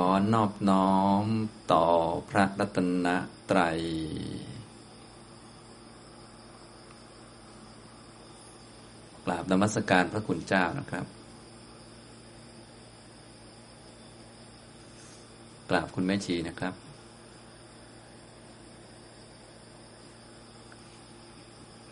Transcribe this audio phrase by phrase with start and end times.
[0.00, 0.02] อ
[0.34, 1.24] นอบน้อม
[1.72, 1.86] ต่อ
[2.28, 3.06] พระรัตน
[3.50, 3.78] ตรัย
[9.24, 11.06] กราบนมัสการพระคุณเจ้านะครับ
[15.70, 16.74] กราบคุณแม่ชีนะครับ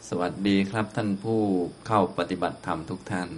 [0.09, 1.41] สวัสดีครับท่านผู้
[1.87, 3.31] เข้าปฏิบัติธรรมทุกท่าน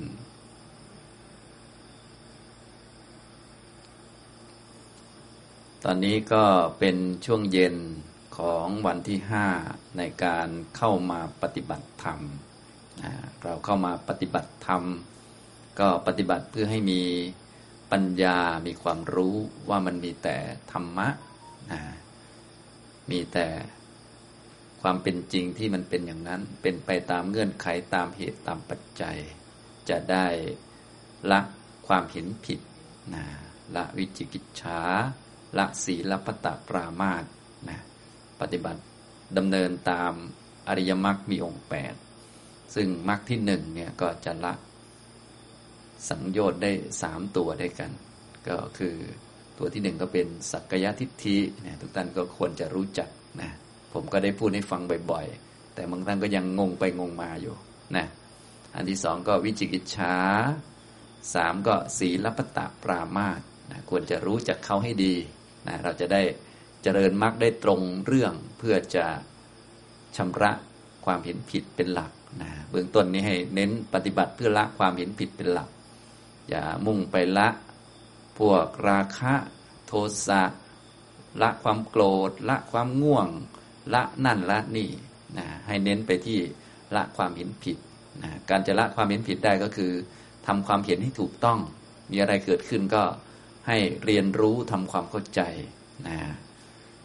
[5.86, 6.44] ตอนนี้ก็
[6.78, 6.96] เป็น
[7.26, 7.76] ช่วงเย็น
[8.36, 9.46] ของวันที่ห้า
[9.98, 12.20] ในการเข้ามาปฏิบัติธรรม
[13.42, 14.82] เราเข้ามาปฏิบัติธรรม
[15.80, 17.02] ก็ปฏิบัติเพื่อให้มี
[17.92, 19.36] ปัญญา มีความรู้
[19.68, 20.36] ว่ามันมีแต่
[20.72, 21.08] ธรรมะ
[23.10, 23.46] มีแต่
[24.82, 29.18] ความเป็นจริงที่มันเป็นอย่างนั้น เป็นไปตามเงื่อนไขตามเหตุตามปัจจัย
[29.88, 30.26] จะได้
[31.30, 31.40] ละ
[31.86, 32.60] ความเห็นผิด
[33.76, 34.80] ละวิจิกิจฉา
[35.58, 37.24] ละศีลปตปรามาต
[37.68, 37.80] นะ
[38.40, 38.80] ปฏิบัติ
[39.36, 40.12] ดำเนินตาม
[40.68, 41.94] อริยมรรคมีองค์แปด
[42.74, 44.52] ซึ่งมรรคที่หนึ่งเนี่ยก็จะละ
[46.08, 47.90] สังโยชน์ได้สามตัวได้กัน
[48.48, 48.96] ก็คือ
[49.58, 53.08] ตัวที่หนึ่งก็เป็นสักกายทิฏฐินะทุกท่านก็ควรจะรู้จัก
[53.40, 53.50] นะ
[53.92, 57.54] ผมก็ได้พูดให้ฟังบ่อยๆ แต่บางท่านก็ยังงงไปงงมาอยู่
[57.96, 58.06] นะ
[58.74, 60.16] อันที่สองก็วิจิกิจฉา
[61.34, 65.14] สามก็ศีลปตะปรามาตนะควรจะรู้จักเขาให้ดี
[65.66, 66.22] นะเราจะได้
[66.82, 69.06] เจริญมรรคได้ตรงเรื่องเพื่อจะ
[70.16, 70.52] ชำระ
[71.04, 75.68] ความเห็นผิดเป็นหลักนะเบื้องต้นนี้ให้เน้นปฏิบัติเพื่อละความเห็นผิดเป็นหลัก
[76.48, 77.48] อย่ามุ่งไปละ
[78.38, 79.34] พวกราคะ
[79.86, 79.92] โท
[80.26, 80.42] สะ
[81.42, 83.28] ละความโกรธ ละความง่วง
[83.94, 84.90] ละนั่นละนี่
[85.36, 86.40] นะให้เน้นไปที่
[86.94, 87.76] ละความเห็นผิด
[88.22, 89.92] นะการจะละความเห็นผิดได้ก็คือ
[90.46, 91.58] ทำความเห็นให้ถูกต้อง
[92.10, 93.02] มีอะไรเกิดขึ้นก็
[93.66, 95.42] ให้เรียนรู้ทำความเข้าใจ
[96.08, 96.18] นะ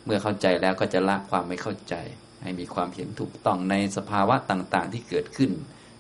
[0.06, 1.96] เมื่อเข้าใจแล้วก็จะละความไม่เข้าใจ
[2.44, 5.52] ให้มีความเห็นถูกต้องในสภาวะต่างๆ ที่เกิดขึ้น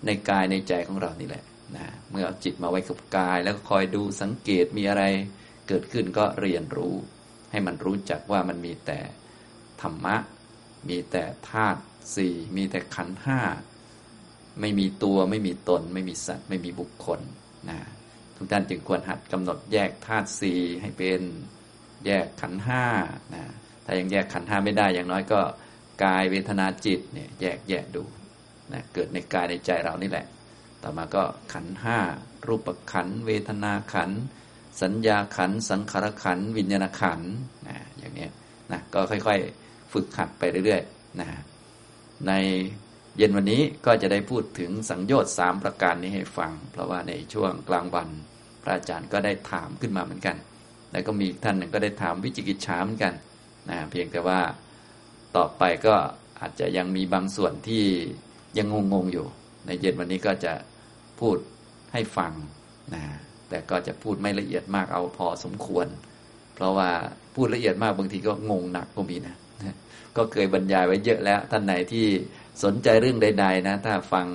[0.06, 1.44] ในกายในใจของเรานี่แหละ
[1.76, 5.04] นะเมื่อเอาจิตมาไว้กับกาย แล้วก็คอยดูสังเกตมีอะไร
[5.68, 6.94] เกิดขึ้นก็เรียนรู้
[7.52, 9.00] ให้มันรู้จักว่ามันมีแต่
[9.82, 10.16] ธรรมะ
[10.90, 11.82] มีแต่ธาตุ
[12.16, 13.40] สี่มีแต่ขันห้า
[14.62, 17.20] ไม่มีตัวไม่มีตน ไม่มีสัตว์ ไม่มีบุคคล
[17.70, 17.80] นะ
[18.38, 21.22] ทุกท่านจึงควรหัดกำหนดแยกธาตุสี่ให้เป็น
[22.06, 22.84] แยกขันห้า
[23.34, 23.44] นะ
[23.86, 25.42] ถ้ายังแยกขันห้าไม่ได้อย่างน้อยก็
[26.04, 28.04] กายเวทนาจิตเนี่ยแยกแยกดู
[28.74, 30.26] นะเกิดในกายในใจเรานี่แหละ
[30.84, 32.00] ต่อมาก็ขันห้า
[32.48, 34.12] รูปขันเวทนาขัน
[34.82, 37.22] สัญญาขัน สังขารขัน วิญญาณขัน
[37.68, 38.28] นะอย่างนี้
[38.72, 41.28] นะก็ค่อยๆ ฝึกขัดไปเรื่อยๆนะ
[42.28, 42.32] ใน
[43.18, 48.10] เย็นวันนี้ก็จะได้พูดถึงสังโยชน์สามประการนี้ให้ฟัง เพราะว่าในช่วงกลางวัน
[48.64, 50.38] พระอาจารย์ก็ได้ถามขึ้นมาเหมือนกัน
[50.92, 53.14] แล้วก็มีท่านหนึ่งก็ได้ถามวิจิกิจฉาเหมือนกัน
[53.70, 54.40] นะเพียงแต่ว่า
[55.36, 55.96] ต่อไปก็
[56.40, 57.84] อาจจะยังมีบางส่วนที่
[58.58, 59.26] ยังงงๆอยู่
[59.66, 60.54] ในเย็นวันนี้ก็จะ
[61.20, 61.38] พูด
[61.94, 62.32] ให้ฟัง
[62.94, 63.04] นะ
[63.50, 65.88] แต่ก็จะพูดไม่ละเอียดมากเอาพอสมควร
[66.56, 66.90] เพราะว่า
[67.36, 69.36] พูดละเอียดมากบางทีก็งงหนักก็มีนะ
[70.18, 72.06] ก็เคยบรรยายไว้เยอะแล้วท่านไหนที่
[72.64, 74.28] สนใจเรื่องใด ๆ นะ ถ้าฟัง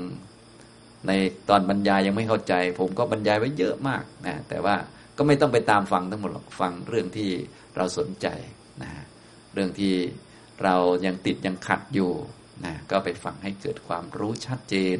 [1.06, 1.12] ใน
[1.48, 4.76] ตอนบรรยายยังไม่เข้าใจ ผมก็บรรยายไว้เยอะมากนะแต่ว่า
[5.16, 7.30] ก็ไม่ต้องไปตามฟังทั้งหมดหรอกฟังเรื่องที่
[7.76, 8.26] เราสนใจ
[8.82, 8.90] นะ
[9.54, 9.94] เรื่องที่
[10.64, 12.12] เรายังติดยังขัดอยู่
[12.64, 14.96] นะก็ไปฟังให้เกิดความรู้ชัดเจน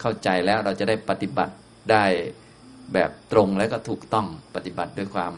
[0.00, 1.54] เข้าใจแล้วเราจะได้ปฏิบัติ
[1.90, 2.04] ได้
[2.94, 5.34] แบบตรงและก็ถูกต้องปฏิบัติด้วยความ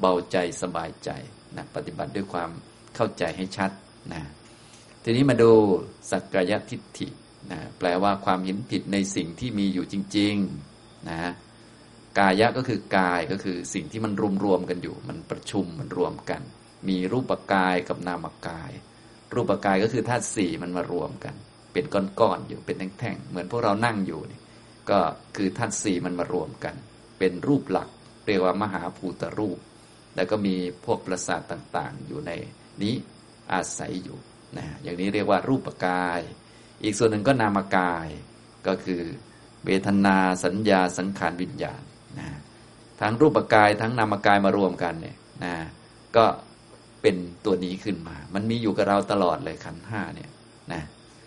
[0.00, 1.10] เบาใจสบายใจ
[1.56, 2.50] นะปฏิบัติด้วยความ
[2.96, 3.70] เข้าใจให้ชัด
[4.12, 4.22] นะ
[5.06, 5.52] ทีนี้มาดู
[6.10, 7.08] สักกายทิฏฐิ
[7.50, 11.32] นะแปลว่าความเห็นผิดในสิ่งที่มีอยู่จริงๆนะ
[12.18, 16.42] กายะก็คือกายก็คือสิ่งที่มันรวมรวมกันอยู่ มันประชุมมันรวมกัน
[16.88, 18.72] มีรูปกายกับนามกาย
[19.34, 21.34] รูปกายก็คือธาตุสี่มันมารวมกัน
[21.72, 24.40] เป็นก้อนๆอยู่เป็นแท่งๆเหมือนพวกเรานั่งอยู่นี่
[24.90, 24.98] ก็
[25.36, 26.74] คือธาตุสี่มันมารวมกัน
[27.18, 27.88] เป็นรูปหลัก
[28.26, 29.58] เรียกว่ามหาภูตรูป
[30.16, 30.54] แล้วก็มี
[30.84, 32.32] พวกประสาทต่างๆ อยู่ใน
[32.82, 32.94] นี้
[33.52, 34.18] อาศัยอยู่
[34.58, 36.20] นะอย่างนี้เรียกว่ารูปกาย
[36.82, 38.06] อีกส่วนหนึ่งก็นามกาย
[38.66, 39.02] ก็คือ
[39.66, 41.82] เวทนาสัญญาสังขารวิญญาณ
[42.18, 42.28] นะ
[43.00, 45.54] ทั้งรูปกายทั้งนามกายมารวมกันเนี่ยนะ
[46.16, 46.24] ก็
[47.02, 50.30] เป็นตัวนี้ขึ้นมา มันมีอยู่กับเราตลอดเลยขันห้าเนี่ย
[50.72, 50.82] นะ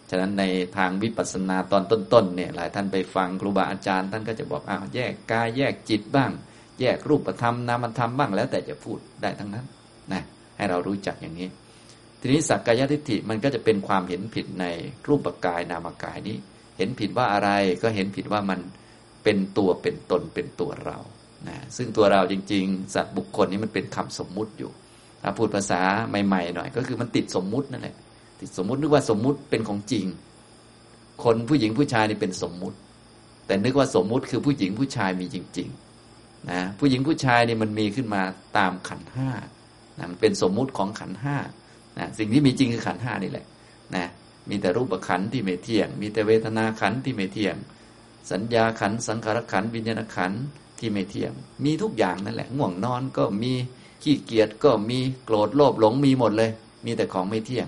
[0.10, 0.44] ฉะนั้นใน
[0.78, 6.32] ทางวิปัสสนาตอนต้นๆเนี่ยหลายท่านไปฟังครูบาอาจารย์ท่านก็จะบอกอ้าวแยกกายแยกจิตบ้าง
[6.80, 9.66] แยกรูปธรรมนามธรรมบ้างแล้วแต่จะพูดได้ทั้งนั้น
[10.14, 10.22] นะ
[10.58, 11.50] ให้เรารู้จักอย่างนี้
[12.20, 14.66] ทีนี้สักกายทิฏฐิมันก็จะเป็นความเห็นผิดใน
[15.08, 16.38] รูปกายนามกายนี้
[16.78, 17.50] เห็นผิดว่าอะไร
[17.82, 18.60] ก็เห็นผิดว่ามัน
[19.24, 20.98] เป็นตัวเป็นตนเป็นตัวเรา
[21.48, 24.72] นะซึ่งตัวเราจริง ๆ สัตว์บุคคลนี้มันเป็นคำสมมุติอยู่
[25.22, 25.82] ถ้าพูดภาษา
[26.26, 27.96] ใหม่ๆหน่อย ก็คือมันติดสมมุตินั่นแหละ
[28.42, 30.06] ติดสมมุตินึกว่าสมมุติเป็นของจริง
[31.24, 32.78] คนผู้หญิงผู้ชายนี่เป็นสมมุติ
[33.48, 38.22] แต่นึกว่าสมมุติคือผู้หญิงผู้ชายมีจริงๆนะผู้หญิงผู้ชายนี่มันมีขึ้นมา
[38.58, 39.30] ตามขันห้า
[39.98, 41.38] นะมันเป็นสมมุติของขันห้า
[41.98, 43.46] นะสิ่งที่มีจริงคือขันห้านี่แหละ
[43.96, 44.06] นะ
[44.50, 47.56] มีแต่รูปขันที่ไม่เที่ยง มีแต่เวทนาขันที่ไม่เที่ยง
[48.32, 50.32] สัญญาขันสังขารขันวิญญาณขัน
[50.80, 51.32] ที่ไม่เที่ยง
[51.64, 53.54] มีทุกอย่างนั่นแหละง่วงนอนก็มี
[54.04, 56.52] ขี้เกียจก็มีโกรธโลภหลงมีหมดเลย
[56.86, 57.68] มีแต่ของไม่เที่ยง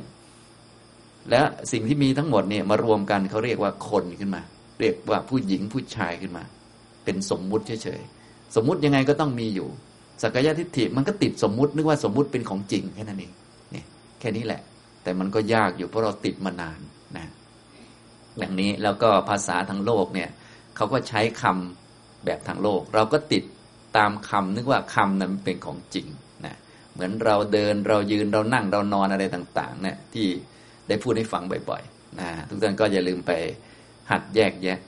[1.29, 1.41] และ
[1.71, 4.41] สิ่งที่มีทั้งหมดเนี่ยมารวมกันเขาเรียกว่าคนขึ้นมา
[4.79, 6.43] เรียกว่าผู้หญิงผู้ชายขึ้นมา
[7.03, 9.67] เป็นสมมุติเฉยๆสมมุติยังไงก็ต้องมีอยู่
[10.21, 13.31] สักยะทิฏฐิมันก็ติดสมมุตินึกว่าสมมุติเป็นของจริงแค่นั้นเอง
[14.19, 14.62] แค่นี้แหละ
[15.04, 16.80] แต่มันก็ยากอยู่เพราะเราติดมานาน
[17.18, 17.27] นะ
[18.38, 20.30] อย่างนี้แล้วก็ภาษาทางโลกเนี่ย
[20.75, 23.44] เขาก็ใช้คำแบบทางโลก เราก็ติด
[23.98, 26.07] ตามคำนึกว่าคำนั้นเป็นของจริง
[26.45, 26.56] นะ
[26.94, 30.27] เหมือนเราเดินเรายืนเรานั่งเรานอนอะไรต่างๆเนี่ยที่
[30.88, 33.31] ได้พูดให้ฟังบ่อยๆนะทุกท่านก็อย่าลืมไป
[34.12, 34.80] หัดแยกแยะ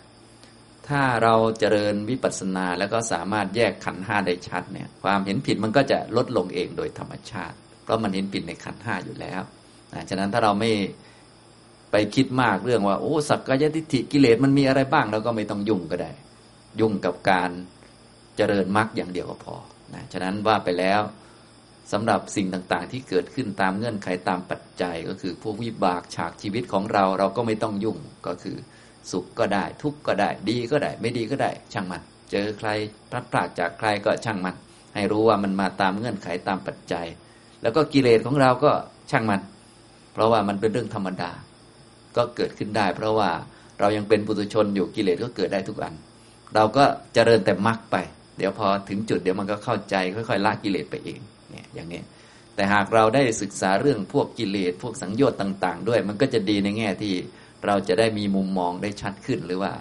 [0.87, 9.41] ถ้าเราเจริญวิปัสสนาแล้วก็สามารถแยกขันห้าได้ชัดเนี่ยความเห็นผิดมันก็จะลดลงเองโดยธรรมชาติเพ ราะมันเห็นผิดในขันห้าอยู่แล้ว
[9.93, 10.71] นะฉะนั้นถ้าเราไม่
[11.91, 16.11] ไปคิดมากเรื่องว่าโอ้สักกายทิฏฐิกิเลสมันมีอะไรบ้างเราก็ไม่ต้องยุ่งก็ได้
[16.79, 17.51] ยุ่งกับการ
[18.37, 19.55] เจริญมรรคอย่างเดียวก็พอ
[19.93, 21.01] นะฉะนั้นว่าไปแล้ว
[21.91, 27.97] สำหรับสิ่งต่างๆ ที่เกิดขึ้นตามเงื่อนไขตามปัจจัย ก็คือพวกวิบากฉากชีวิตของเราเราก็ไม่ต้องยุ่ง
[28.27, 28.57] ก็คือ
[29.11, 32.01] สุขก็ได้ทุกข์ก็ได้ ดีก็ได้ ไม่ดีก็ได้ ช่างมัน
[32.31, 32.69] เจอใคร
[33.09, 34.55] พลัดพรากจากใครก็ช่างมัน
[34.95, 37.07] ให้รู้ว่ามันมาตามเงื่อนไขตามปัจจัย
[37.61, 38.71] แล้วก็กิเลสของเราก็
[39.11, 39.41] ช่างมัน
[40.13, 41.31] เพราะว่ามันเป็นเรื่องธรรมดา
[42.17, 43.29] ก็เกิดขึ้นได้ เพราะว่า
[43.79, 45.93] เรายังเป็นปุถุชนอยู่กิเลสก็เกิดได้ทุกอัน
[46.55, 47.95] เราก็เจริญแต่มรรคไป
[48.37, 51.19] เดี๋ยวพอถึงจุดเดี๋ยวมันก็เข้าใจค่อยๆละกิเลสไปเอง
[51.51, 52.01] เนี่ยอย่างนี้
[52.55, 57.13] แต่หากเราได้ศึกษาเรื่องพวกกิเลสพวกสังโยชน์ต่าง ๆ ด้วย มันก็จะดีในแง่ที่
[57.65, 59.71] เราจะได้มีมุมมองได้ชัดขึ้นหรือว่า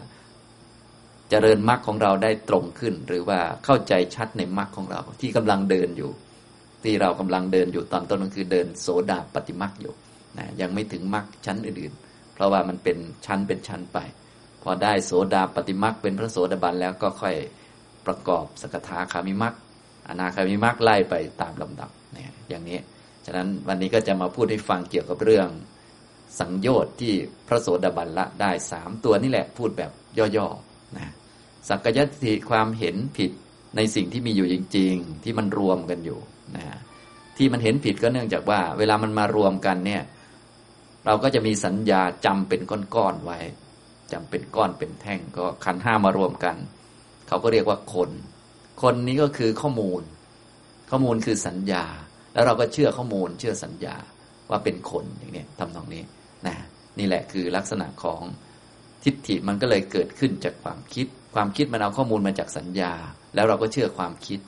[1.31, 6.11] เจริญมรรคของเราได้ตรงขึ้น หรือว่าเข้าใจชัดในมรรคของเราที่กำลังเดินอยู่
[6.85, 9.95] ที่เรากำลังเดินอยู่ตอนต้นก็คือเดินโสดาปฏิมรรคอยู่
[10.39, 12.97] นะยังไม่ถึงมรรคชั้นอื่นๆ เพราะว่ามันเป็น
[13.27, 13.99] ชั้นเป็นชั้นไป
[14.63, 17.37] พอได้โสดาปฏิมรรคเป็นพระโสดาบันแล้วก็ค่อย
[18.07, 19.55] ประกอบสกทาคามิมรรค
[20.09, 22.79] อนาคามิมรรคไล่ไปตามลำดับนี่ยอย่างนี้
[23.27, 25.49] ฉะนั้นวันนี้ก็จะมาพูดให้ฟังเกี่ยวกับเรื่อง
[26.39, 27.13] สังโยชน์ที่
[27.49, 29.91] พระโสดาบันละได้สามตัวนี่แหละพูดแบบ
[30.37, 31.13] ย่อๆนะ
[31.69, 33.31] สักยติความเห็นผิด
[33.77, 36.19] ในสิ่งที่มีอยู่จริง ๆ ที่มันรวมกันอยู่
[36.57, 36.65] นะ
[37.37, 40.03] ที่มันเห็นผิดก็เนื่องจากว่า เวลามันมารวมกันเนี่ย
[41.07, 42.61] เราก็จะมีสัญญาจำเป็น
[42.95, 43.39] ก้อนๆไว้
[44.13, 46.57] จำเป็นก้อนเป็นแท่งก็ขันห้ามารวมกัน
[47.29, 48.11] เขาก็เรียกว่าคน
[48.83, 50.03] คนนี้ก็คือข้อมูล
[50.91, 51.85] ข้อมูลคือสัญญา
[52.33, 53.97] แล้วเราก็เชื่อข้อมูล เชื่อสัญญา
[54.51, 56.03] ว่าเป็นคนอย่างนี้ทำตรงนี้
[56.47, 56.57] นะ
[56.99, 58.21] นี่แหละคือลักษณะของ
[59.05, 62.93] ทิฏฐิมันก็เลยเกิดขึ้นจากความคิด ความคิดมันเอาข้อมูลมาจากสัญญา
[63.35, 64.41] แล้วเราก็เชื่อความคิด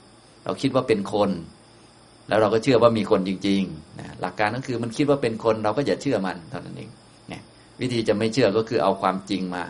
[0.45, 1.29] เราคิดว่าเป็นคน
[2.27, 6.89] แล้วเราก็เชื่อว่ามีคนจริงๆนะหลักการก็คือมันคิดว่าเป็นคนเราก็อย่าเชื่อมันเท่านั้นเอง
[7.29, 7.41] เนี่ย
[7.81, 9.63] วิธีจะไม่เชื่อก็คือเอาความจริงมา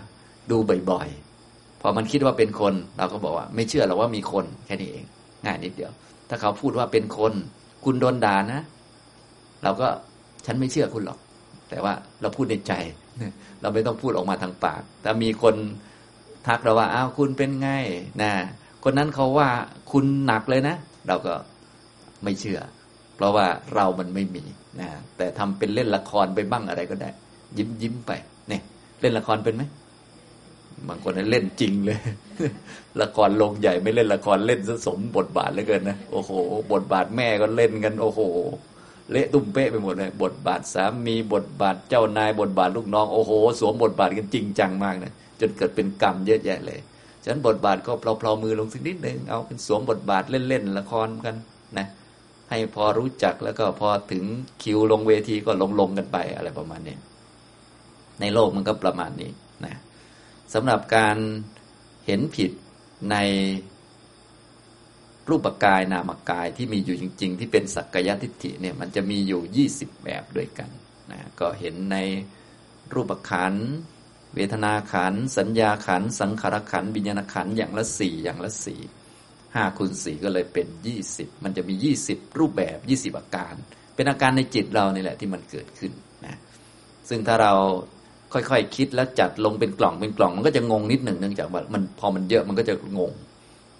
[0.52, 0.58] ดู
[0.92, 5.06] บ่อยๆ พอมันคิดว่าเป็นคนเราก็บอกว่า ไม่เชื่อหรอกว่ามีคนแค่นี้เอง
[5.46, 5.92] ง่ายนิดเดียว
[6.30, 7.34] ถ้าเขาพูดว่าเป็นคน
[7.86, 8.62] คุณโดนด่านะ
[9.63, 9.88] เราก็
[10.46, 11.20] ฉันไม่เชื่อคุณหรอก
[11.70, 12.74] แต่ว่าเราพูดในใจ
[13.62, 15.56] เราไม่ต้องพูดออกมาทางปาก แต่มีคน
[16.48, 17.70] ทักเราว่าอ้าวคุณเป็นไง
[18.22, 18.32] นะ
[18.84, 19.50] คนนั้นเขาว่า
[19.92, 20.75] คุณหนักเลยนะ
[21.08, 21.34] เราก็
[22.24, 22.60] ไม่เชื่อ
[23.15, 24.44] เพราะว่าเรามันไม่มี
[24.80, 24.88] นะ
[25.18, 27.10] แต่ทำเป็นเล่นละครไปบ้างอะไรก็ได้
[27.58, 28.12] ยิ้มยิ้มไป
[28.50, 28.62] เนี่ย
[29.01, 29.63] เล่นละครเป็นไหม
[30.88, 32.00] บางคนเล่นจริงเลย
[33.01, 36.32] ละครลงใหญ่ไม่เล่นละครเล่นสมบทบาทเหลือเกินนะโอ้โห
[36.72, 38.22] บทบาทแม่ก็เล่นกัน โอ้โห
[39.12, 46.80] เละตุ้มเป๊ะไปหมดเลย บทบาทสามีบทบาทเจ้านาย บทบาทลูกน้องโอ้โห สวมบทบาทกันจริงจังมากนะจนเกิดเป็นกรรมเยอะแยะเลย
[47.24, 51.36] ฉะนั้นบทบาทก็เพลาๆมือลงสักนิดหนึ่งเอาเป็นสวมบทบาทเล่นๆละครกัน
[51.77, 51.88] นะ
[52.50, 54.24] ให้พอรู้จักแล้วก็พอถึง
[54.64, 56.98] คิวลงเวทีก็ลงลงกันไปอะไรประมาณนี้
[58.20, 59.32] ในโลกมันก็ประมาณนี้
[59.66, 59.76] นะ
[60.54, 61.18] สำหรับการ
[62.06, 62.52] เห็นผิด
[63.12, 63.16] ใน
[65.30, 70.70] รูปกายนามกายที่มีอยู่จริง ๆ ที่เป็นสักกายทิฏฐิเนี่ยมันจะมีอยู่ 20 แบบด้วยกัน
[71.12, 71.98] นะก็เห็นใน
[72.94, 73.54] รูปขัน
[74.36, 78.80] เวทนาขัน สัญญาขัน สังขารขันวิญญาณขันอย่างละสี่อย่างละสี่
[79.55, 83.53] ห้าคูณสี่ก็เลยเป็นยี่สิบมันจะมียี่สิบรูปแบบยี่สิบอาการ
[83.95, 85.91] เป็นอาการในจิตเรานี่แหละที่มันเกิดขึ้น
[86.25, 86.36] นะ
[87.10, 87.53] ซึ่งถ้าเรา
[88.33, 93.13] ค่อยๆคคิดแล้วจัดลงเป็นกล่องเป็นกล่อง มันก็จะงงนิดหนึ่งเนื่องจากว่ามันพอมันเยอะมันก็จะงง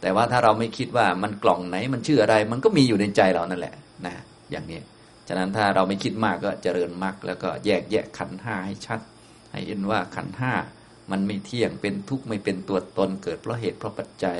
[0.02, 3.76] แต่ว่าถ้าเราไม่คิดว่ามันกล่องไหนมันชื่ออะไร มันก็มีอยู่ในใจเรานั่นแหละ
[4.06, 4.14] นะ
[4.52, 4.80] อย่างนี้
[5.28, 9.00] ฉะนั้นถ้าเราไม่คิดมากก็เจริญมากแล้วก็แยกแยะขันห้าให้ชัด
[9.52, 10.54] ให้เห็นว่าขันห้า
[11.12, 14.38] มันไม่เที่ยงเป็นทุกข์ไม่เป็นตัวตนเกิดเพราะเหตุเพราะปัจจัย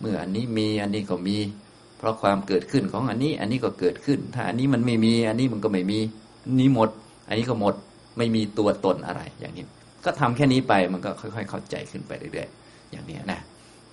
[0.00, 1.38] เมื่ออันนี้มีอันนี้ก็มี
[1.98, 5.98] เพราะความเกิดขึ้นของอันนี้ อันนี้ก็เกิดขึ้น ถ้าอันนี้มันไม่มี อันนี้มันก็ไม่มี
[6.44, 6.88] อันนี้หมด
[7.28, 7.74] อันนี้ก็หมด
[8.18, 9.64] ไม่มีตัวตนอะไรอย่างนี้
[10.04, 13.40] ก็ทำแค่นี้ไปมันก็ค่อย ๆ เข้าใจขึ้นไปเรื่อยๆอย่างนี้นะ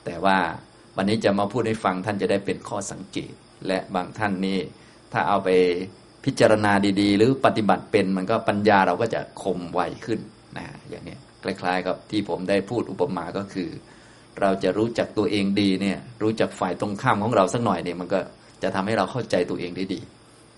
[0.05, 0.37] แต่ว่า
[0.95, 3.33] วันนี้จะมาพูดให้ฟังท่านจะได้เป็นข้อสังเกต
[3.67, 4.59] และบางท่านนี่
[5.13, 5.49] ถ้าเอาไป
[6.25, 10.19] พิจารณาดีๆ หรือปฏิบัติเป็นมันก็ปัญญาเราก็จะคมไวขึ้น
[10.57, 13.69] นะอย่างนี้คล้ายๆ กับที่ผมได้พูดอุปมาก็คือ
[14.41, 18.19] เราจะรู้จักตัวเองดีเนี่ย รู้จักฝ่ายตรงข้ามของเราสักหน่อยเนี่ยมันก็
[18.63, 19.99] จะทำให้เราเข้าใจตัวเองได้ดี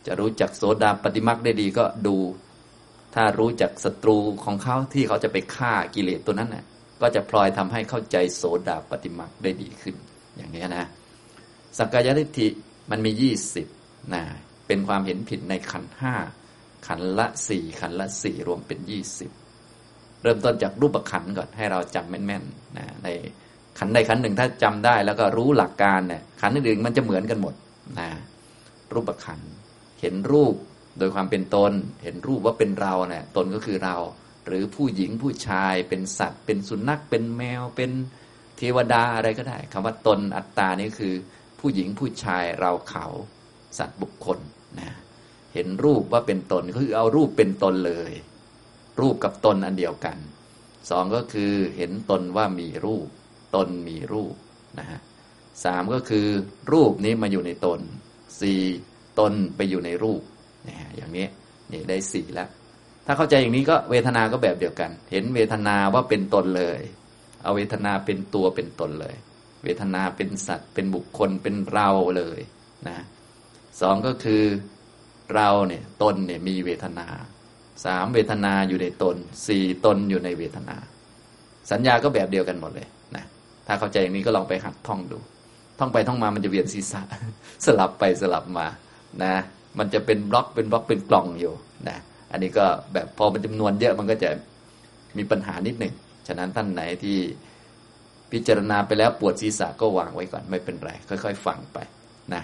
[0.07, 2.15] จะรู้จักโสดาปฏิมักได้ดีก็ดู
[3.15, 6.63] ถ้ารู้จักศัตรูของเขาที่เขาจะไปฆ่ากิเลสตัวนั้นน่ะ
[7.01, 9.95] ก็จะพลอยทำให้เข้าใจโสดาปฏิมักได้ดีขึ้น
[10.37, 10.85] อย่างนี้นะ
[11.77, 12.47] สักกายทิฏฐิ
[12.91, 13.67] มันมียี่สิบ
[14.13, 14.23] นะ
[14.67, 16.13] เป็นความเห็นผิดในขันห้า
[16.87, 19.31] ขันละสี่ขันละสี่รวมเป็นยี่สิบ
[20.21, 23.07] เริ่มต้นจากรูปขันก่อนให้เราจำแม่นๆนะใน
[23.79, 27.53] ขันใดขันหนึ่งถ้าจำได้แล้วก็รู้หลักการเนี่ยขันอื่นมันจะเหมือนกันหมด
[27.99, 28.09] นะ
[28.93, 29.39] รูปขัน
[30.01, 30.55] เห็นรูป
[30.99, 33.95] โดยความเป็นตน เห็นรูปว่าเป็นเราเนี่ยตนก็คือเรา
[34.45, 37.91] หรือผู้หญิงผู้ชายเป็นสัตว์ เป็นสุนัขเป็นแมวเป็น
[38.57, 41.13] เทวดาอะไรก็ได้คำว่าตนอัตตานี่คือ
[41.59, 43.05] ผู้หญิงผู้ชายเราเขา
[43.77, 44.39] สัตว์บุคคล
[44.79, 44.89] นะ
[45.53, 48.11] เห็นรูปว่าเป็นตนก็คือเอารูปเป็นตนเลย
[48.99, 50.17] รูปกับตนอันเดียวกัน
[50.89, 53.07] สองก็คือเห็นตนว่ามีรูป
[53.55, 54.35] ตนมีรูป
[54.79, 54.99] นะฮะ
[55.63, 56.27] สามก็คือ
[56.71, 57.79] รูปนี้มาอยู่ในตน
[58.41, 58.61] สี่
[59.19, 60.21] ตนไปอยู่ในรูป
[60.67, 61.27] นะอย่างนี้
[61.71, 62.49] นี่ได้สี่แล้ว
[63.05, 66.81] ถ้าเข้าใจอย่างนี้ก็เวทนาก็แบบเดียวกัน เห็นเวทนาว่าเป็นตนเลย
[67.43, 69.15] เอาเวทนาเป็นตัวเป็นตนเลย
[69.63, 72.39] เวทนาเป็นสัตว์ เป็นบุคคลเป็นเราเลย
[72.87, 73.05] นะ
[73.81, 74.43] สองก็คือ
[75.35, 77.07] เราเนี่ยตนเนี่ยมีเวทนา
[77.85, 79.15] สามเวทนาอยู่ในตน
[79.47, 80.77] สี่ตนอยู่ในเวทนา
[81.71, 82.87] สัญญาก็แบบเดียวกันหมดเลย
[83.67, 85.19] ถ้าเข้าใจอย่างนี้ก็ลองไปหัดท่องดู
[85.79, 87.01] ท่องไปท่องมามันจะเวียนศีรษะ
[87.65, 88.67] สลับไปสลับมา
[89.23, 89.33] นะ
[89.77, 91.53] มันจะเป็นบล็อกเป็นบล็อกเป็นกล่องอยู่
[91.87, 91.97] นะ
[92.31, 94.29] อันนี้ก็แบบพอมันจำนวนเยอะมันก็จะ
[95.17, 95.93] มีปัญหานิดหนึ่ง
[96.27, 97.17] ฉะนั้นท่านไหนที่
[98.31, 101.77] พิจารณาไปแล้วปวดศีรษะก็วางไว้ก่อนไม่เป็นไร ค่อย ๆ ฟังไป
[102.33, 102.43] นะ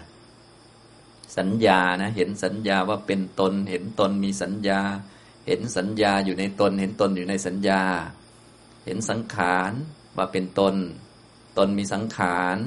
[1.38, 4.82] สัญญานะเห็นสัญญาว่าเป็นตน เห็นตนมีสัญญา
[5.48, 7.82] เห็นสัญญาอยู่ในตน เห็นตนอยู่ในสัญญา
[8.86, 9.72] เห็นสังขาร
[10.18, 10.76] ว่าเป็นตน
[11.58, 12.58] ตนมีสังขาร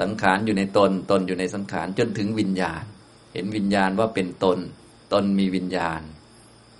[0.00, 2.84] สังขารอยู่ในตน ตนอยู่ในสังขารจนถึงวิญญาณ
[3.32, 4.58] เห็นวิญญาณว่าเป็นตน
[5.12, 6.00] ตนมีวิญญาณ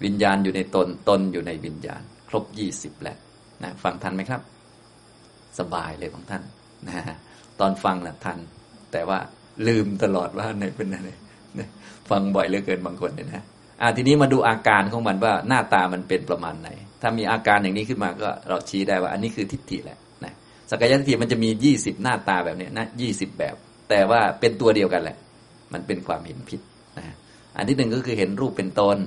[0.04, 3.16] วิญญาณอยู่ในตน ตนอยู่ในวิญญาณ ครบยี่สิบแล้ว
[3.62, 4.42] นะฟังทันไหมครับ
[5.58, 6.42] สบายเลยของท่าน
[6.88, 7.16] นะ
[7.60, 8.38] ตอนฟังนะทัน
[8.92, 9.18] แต่ว่า
[9.66, 11.10] ลืมตลอดว่าไหนเป็นอะไร
[12.10, 13.44] ฟังบ่อยเหลือเกินบางคนเนี่ยนะ
[13.80, 16.68] อ่าทีนี้มาดูอาการของมันว่าหน้าตามันเป็นประมาณไหน
[17.02, 19.98] ถ้ามีอาการอย่างนี้ขึ้นมาก็เราชี้ได้ว่า อันนี้คือทิฏฐิแหละ
[20.70, 23.54] สกายทิฏฐิมันจะมียี่สิบหน้าตาแบบนี้นะยี่สิบแบบ
[23.90, 25.16] แต่ว่าเป็นตัวเดียวกันแหละ
[25.72, 26.60] มันเป็นความเห็นผิด
[26.98, 27.14] นะ
[27.56, 28.98] อันที่หนึ่งก็คือเห็นรูปเป็นตน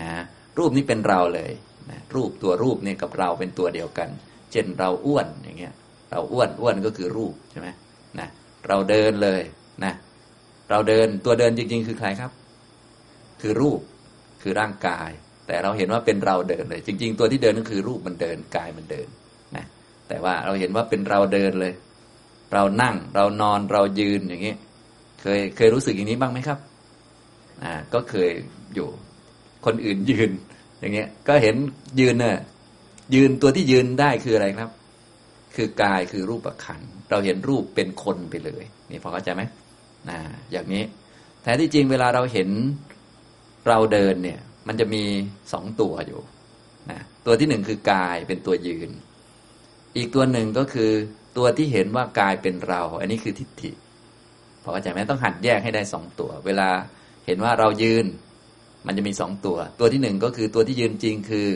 [0.00, 0.10] นะ
[0.58, 1.52] รูปนี้เป็นเราเลย
[1.90, 4.08] นะรูปตัวรูปเนี่ยกับเราเป็นตัวเดียวกัน
[4.52, 5.74] เช่นเราอ้วนอย่างเงี้ย
[6.10, 7.68] เราอ้วนอ้วนก็คือรูปใช่ไหม
[8.18, 8.28] นะ
[8.68, 9.42] เราเดินเลย
[9.84, 9.92] นะ
[10.70, 12.30] เราเดินตัวเดินจริง ๆ คือใครครับ
[13.40, 13.80] คือรูป
[14.42, 15.10] คือร่างกาย
[15.46, 19.08] แต่เราเห็นว่าเป็นเราเดินเลย จริง ๆ ตัวที่เดินก็คือรูปมันเดินกายมันเดิน
[20.08, 21.72] แต่ว่าเราเห็นว่าเป็นเราเดินเลย
[22.52, 24.54] เรานั่งเรานอนเรายืนอย่างนี้
[25.20, 26.58] เคยเคยรู้สึกอย่างนี้บ้างไหมครับ
[27.62, 28.30] อ่า ก็เคย
[28.74, 28.88] อยู่
[29.64, 30.30] คนอื่นยืน
[30.80, 31.56] อย่างเงี้ย ก็เห็น
[32.00, 32.36] ยืนเนี่ย
[33.14, 34.70] ยืนตัวที่ยืนได้คืออะไรครับ
[35.56, 39.42] คือกายคือรูปขันเราเห็นรูปเป็นคนไปเลย นี่พอเข้าใจไหม
[40.08, 40.18] นะ
[40.52, 40.82] อย่างนี้
[41.42, 42.48] แท้ที่จริงเวลาเราเห็น
[43.68, 45.02] เราเดินเนี่ย มันจะมี
[45.52, 46.20] สองตัวอยู่
[46.90, 48.90] นะตัวที่หนึ่งคือกายเป็นตัวยืน
[49.96, 50.90] อีกตัวหนึ่งก็คือ
[51.36, 53.70] ตัวที่เห็นว่ากายเป็นเรา อันนี้คือทิฏฐิ
[54.62, 56.68] พอเข้าใจไหมต้องหัดแยกให้ได้สองตัว เวลา
[57.26, 58.06] เห็นว่าเรายืน
[58.86, 61.48] มันจะมีสองตัว ตัวที่หนึ่งก็คือตัวที่ยืนจริงคือ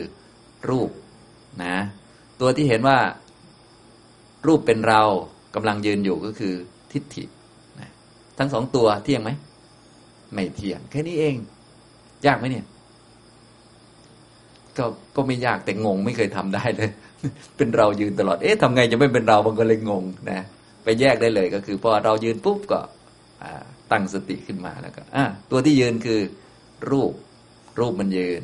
[0.69, 0.89] รูป
[1.63, 1.75] นะ
[2.41, 2.97] ตัวที่เห็นว่า
[4.47, 5.01] รูปเป็นเรา
[5.55, 6.53] กำลังยืนอยู่ก็คือ
[6.91, 7.23] ทิฏฐิ
[7.79, 7.91] นะ
[8.37, 9.31] ทั้งสองตัวเที่ยงไหม
[10.33, 11.35] ไม่เที่ยง แค่นี้เอง
[12.25, 12.65] ยากไหมเนี่ย
[14.77, 14.85] ก็
[15.15, 16.89] ก็ไม่ยากแต่งงไม่เคยทำได้เลย
[17.57, 20.41] เป็นเรายืนตลอด เอ๊ะทำไงจะไม่เป็นเราบางคนเลยงงนะ
[20.83, 22.79] ไปแยกได้เลยก็คือพอเรายืนปุ๊บก็
[23.91, 25.01] ตั้งสติขึ้นมาแล้วก็
[25.51, 26.21] ตัวที่ยืนคือ
[26.91, 27.13] รูป
[27.79, 28.43] รูปมันยืน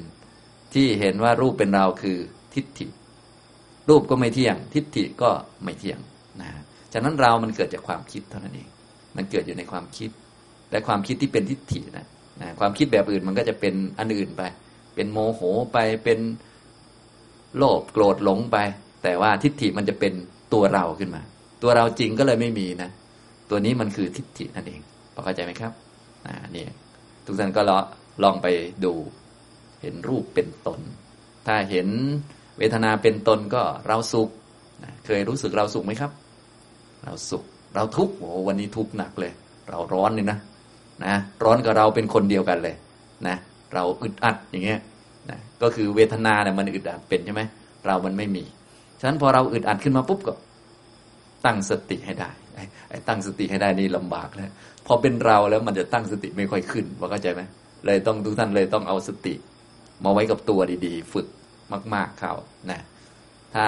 [0.74, 2.18] ที่เห็นว่ารูปเป็นเราคือ
[2.54, 2.88] ทิฏฐิ
[3.90, 5.30] รูปก็ไม่เที่ยง ทิฏฐิก็
[5.64, 6.00] ไม่เที่ยง
[6.42, 6.50] นะ
[6.94, 8.68] ฉะนั้นเรามันเกิดจากความคิดเท่านั้นเอง
[9.16, 10.10] มันเกิดอยู่ในความคิด
[10.72, 12.06] และความคิดที่เป็นทิฏฐินะ
[12.42, 14.42] นะความคิดแบบอื่นมันก็จะเป็นอันอื่นไป
[14.96, 15.42] เป็นโมโห
[15.74, 16.20] ไปเป็น
[17.58, 18.58] โลภโกรธหลงไป
[19.04, 20.14] แต่ว่าทิฏฐิมันจะเป็น
[20.54, 21.22] ตัวเราขึ้นมา
[21.64, 22.90] ตัวเราจริงก็เลยไม่มีนะ
[23.50, 24.82] ตัวนี้มันคือทิฏฐินั่นเอง
[25.14, 25.72] พอเข้าใจไหมครับ
[26.26, 26.66] อ่านี่
[27.26, 27.62] ทุกท่านก็
[28.24, 28.48] ลองไป
[28.86, 28.94] ดู
[29.82, 30.80] เห็นรูปเป็นตน
[31.48, 31.88] ถ้าเห็น
[32.58, 34.30] เวทนาเป็นตนก็เราสุข
[35.06, 36.12] เคยรู้สึกเราสุขไหมครับ
[37.04, 37.44] เราสุข
[37.76, 39.32] เราทุกข์โอ้วันนี้ทุกข์หนักเลย
[39.70, 40.38] เราร้อนเลยนะ
[41.06, 42.76] นะ ร้อนกับเราเป็นคนเดียวกันเลย
[43.28, 43.36] นะ
[43.74, 44.80] เราอึดอัดอย่างเงี้ย
[45.30, 47.42] นะก็คือเวทนาเนี่ยมันอึดอัดเป็นใช่ไหม
[47.86, 48.44] เรามันไม่มี
[49.00, 50.34] ฉะนั้นพอเราอึดอัดขึ้นมาปุ๊บก็
[51.46, 52.32] ตั้งสติให้ได้
[52.90, 54.52] ไอ้ตั้งสติให้ได้นี่ลำบากแล้ว
[54.88, 57.42] พอเป็นเราแล้วมันจะตั้งสติไม่ค่อยขึ้นว่าเข้าใจไหม
[57.86, 59.34] เลยต้องทุกท่านเลยต้องเอาสติ
[60.04, 61.28] มาไว้กับตัวดีๆ ฝึก
[61.94, 62.34] มาก ๆ เขา
[62.72, 62.80] นะ
[63.56, 63.66] ถ้า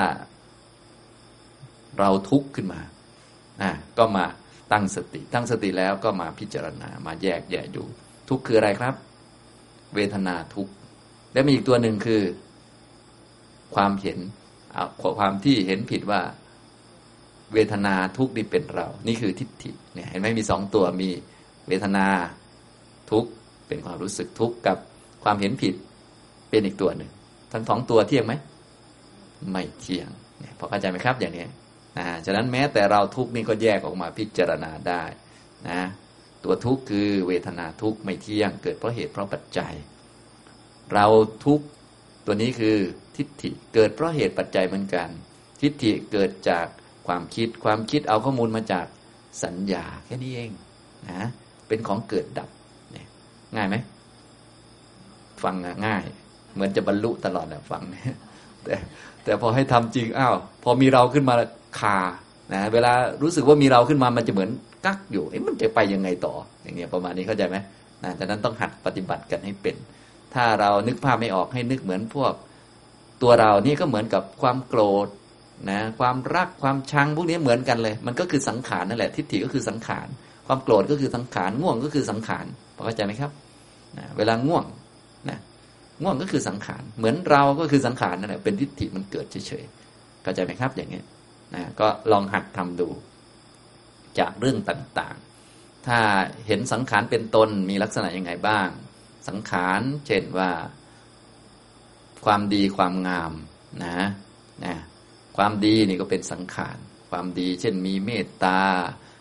[2.00, 2.82] เราทุกข์ขึ้นมา
[3.62, 4.25] นะก็มา
[4.72, 7.86] ตั้งสติ ตั้งสติแล้วก็มาพิจารณา มาแยกแยะอยู่
[8.30, 8.96] ทุกข์คืออะไรครับ
[9.96, 10.72] เวทนาทุกข์
[11.33, 12.23] และมีอีกตัวหนึ่งคือ
[13.75, 14.19] ความเห็น
[15.19, 16.21] ความที่เห็นผิดว่า
[17.53, 21.09] เวทนาทุกข์นี่เป็นเรา นี่คือทิฏฐิเนี่ยเห็นไหมมีสองตัวมี
[21.67, 22.07] เวทนา
[23.11, 23.29] ทุกข์
[23.67, 24.77] เป็นความรู้สึกทุกข์กับ
[25.23, 25.73] ความเห็นผิด
[26.50, 27.11] เป็นอีกตัวหนึ่ง
[27.53, 28.33] ทั้งสองตัวเที่ยงไหม
[29.51, 30.09] ไม่เที่ยง
[30.39, 31.45] เนี่ยพอเข้าใจไหมครับ อย่างนี้
[31.97, 35.03] นะฉะนั้นแม้แต่เราทุกข์นี่ก็แยกออกมาพิจารณาได้
[35.69, 35.81] นะ
[36.43, 39.73] ตัวทุกข์คือเวทนาทุกข์ไม่เที่ยง เกิดเพราะเหตุเพราะปัจจัย
[40.93, 41.05] เรา
[41.45, 41.60] ทุก
[42.25, 42.77] ตัวนี้คือ
[43.15, 45.10] ทิฏฐิเกิดเพราะเหตุปัจจัยเหมือนกัน
[45.62, 46.65] ทิฏฐิเกิดจาก
[47.07, 48.86] ความคิดความคิดเอาข้อมูลมาจาก
[49.43, 50.51] สัญญาแค่นี้เอง
[51.10, 51.27] นะ
[51.67, 52.50] เป็นของเกิดดับ
[53.55, 53.75] ง่ายไหม
[55.43, 55.55] ฟัง
[55.88, 56.03] ง่าย
[56.53, 57.81] เหมือนจะบรรลุตลอดแหละฟัง
[58.63, 58.75] แต่
[59.24, 61.36] แต่พอให้ทำจริงอ้าวพอมีเราขึ้นมา
[61.79, 61.98] คา
[62.53, 64.50] นะเวลารู้สึกว่ามีเราขึ้นมามันจะเหมือน
[64.86, 66.33] กักอยู่เอ๊ะมันจะไปยังไงต่อ
[66.63, 67.57] อย่างเงี้ยประมาณนี้เข้าใจไหม
[68.03, 69.75] นะดังนั้นต้องหัดปฏิบัติกันให้เป็น
[70.33, 72.33] ถ้าเรานึกภาพไม่ออกให้นึกเหมือนพวก
[73.22, 75.07] ตัวเรานี่ก็เหมือนกับความโกรธ
[75.70, 80.07] นะความรักความชังพวกนี้เหมือนกันเลย มันก็คือสังขารนั่นแหละ ทิฏฐิก็คือสังขาร
[80.48, 82.46] ความโกรธก็คือสังขาร ง่วงก็คือสังขาร
[82.85, 83.31] เข้าใจไหมครับ
[83.98, 84.65] นะเวลาง่วง
[85.29, 85.39] นะ
[86.01, 91.01] ง่วงก็คือสังขาร เหมือนเราก็คือสังขารนั่นแหละ เป็นทิฏฐิมันเกิดเฉยๆ เข้าใจไหมครับ อย่างเงี้
[91.55, 92.87] นะก็ลองหัดทำดู
[94.20, 96.00] จากเรื่องต่างๆ ถ้า
[96.48, 98.67] เห็นสังขารเป็นตนมีลักษณะยังไงบ้าง
[99.27, 100.51] สังขาร เช่นว่า
[102.25, 103.34] ความดีความงาม
[103.84, 103.98] นะ
[104.66, 104.75] นะ
[105.38, 106.77] ความดีนี่ก็เป็นสังขาร
[107.10, 108.60] ความดี เช่นมีเมตตา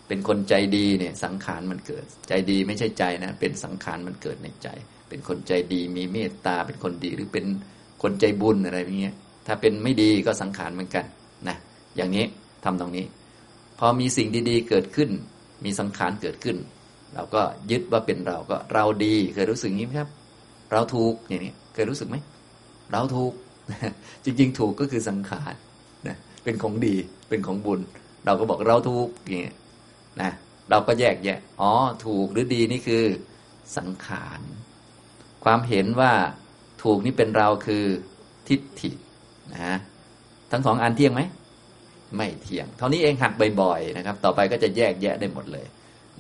[0.07, 4.69] เป็นคนใจดีเนี่ยสังขารมันเกิด ใจดีไม่ใช่ใจนะ เป็นสังขารมันเกิดในใจ
[5.09, 7.47] เป็นคนใจดี มีเมตตา เป็นคนดีหรือเป็น
[8.03, 11.05] คนใจบุญอะไรอย่างเงี้ย ถ้าเป็นไม่ดีก็สังขารเหมือนกัน
[11.49, 11.57] นะ
[11.97, 12.27] อย่างนี้
[12.65, 13.07] ทำตรงนี้
[13.79, 15.11] พอมีสิ่งดีๆเกิดขึ้น
[15.65, 16.57] มีสังขารเกิดขึ้น
[17.15, 20.11] เราก็ยึดว่าเป็นเราก็เราดีเคยรู้สึกงี้ไหมครับ
[20.73, 22.17] เราถูกอย่างนี้เคยรู้สึกไหม
[22.93, 23.33] เราถูก
[24.25, 25.55] จริง ๆ ถูกก็คือสังขาร
[26.09, 26.97] นะเป็นของดี
[27.29, 27.81] เป็นของบุญ
[28.27, 29.55] เราก็บอกเราถูกอย่างนี้
[30.23, 30.31] นะ
[30.71, 31.73] เราก็แยกแยะอ๋อ
[32.07, 33.05] ถูกหรือดีนี่คือ
[33.77, 34.41] สังขาร
[35.45, 36.13] ความเห็นว่า
[36.83, 37.85] ถูกนี่เป็นเราคือ
[38.49, 38.91] ทิฏฐิ
[39.53, 39.79] นะ
[40.51, 41.23] ทั้งสองอันเที่ยงไหม
[42.17, 45.67] ไม่เที่ยง เท่านี้เองหัดบ่อยๆนะครับ ต่อไปก็จะแยกแยะได้หมดเลย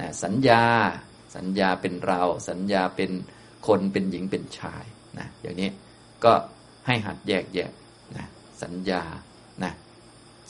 [0.00, 0.64] นะสัญญา
[1.36, 3.10] สัญญาเป็นเรา สัญญาเป็น
[3.66, 4.84] คนเป็นหญิงเป็นชาย
[5.18, 5.70] นะอย่างนี้
[6.24, 6.32] ก็
[6.86, 7.70] ให้หัดแยกแยะ
[8.16, 8.26] นะ
[8.62, 9.02] สัญญา
[9.62, 9.72] นะ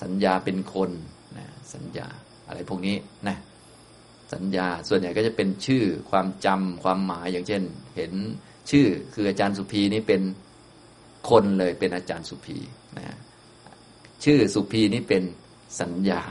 [0.02, 0.90] สัญญาเป็นคน
[1.38, 2.06] นะสัญญา
[2.48, 2.96] อะไรพวกนี้
[3.28, 3.36] นะ
[4.32, 7.62] สัญญาส่วนใหญ่ก็จะเป็นชื่อความจำความหมายอย่างเช่น
[7.96, 8.12] เห็น
[8.70, 10.22] ชื่อคืออาจารย์สุภีนี่เป็น
[11.30, 12.58] คนเลยเป็นอาจารย์สุภี
[12.98, 13.16] นะ
[14.24, 15.22] ชื่อสุภีนี่เป็น
[15.80, 16.22] สัญญา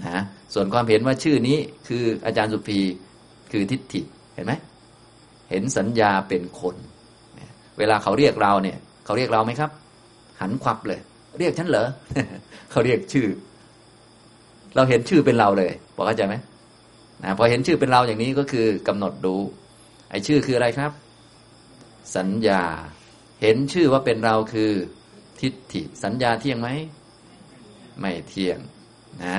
[0.00, 0.22] นะ
[0.54, 2.80] ส่วนความเห็นว่าชื่อนี้คืออาจารย์สุภี
[3.52, 4.00] คือทิฏฐิ
[4.34, 4.52] เห็นไหม
[5.50, 6.76] เห็นสัญญาเป็นคน
[7.78, 9.70] เวลาเขาเรียกเราเนี่ย เขาเรียกเราไหมครับ
[10.40, 11.00] หันควับเลย
[11.38, 11.88] เรียกฉันเหรอ
[12.70, 13.26] เขาเรียกชื่อ
[14.74, 16.34] เราเห็นชื่อเป็นเราเลยบอกเข้าใจไหม
[17.22, 19.34] นะพอเห็นชื่อเป็นเราอย่างนี้ก็คือกำหนดดู
[20.10, 20.92] ไอ้ชื่อคืออะไรครับ
[22.16, 22.62] สัญญา
[23.42, 24.70] เห็นชื่อว่าเป็นเราคือ
[25.40, 26.68] ทิฏฐิ สัญญาเที่ยงไหม
[28.00, 28.58] ไม่เที่ยง
[29.24, 29.36] นะ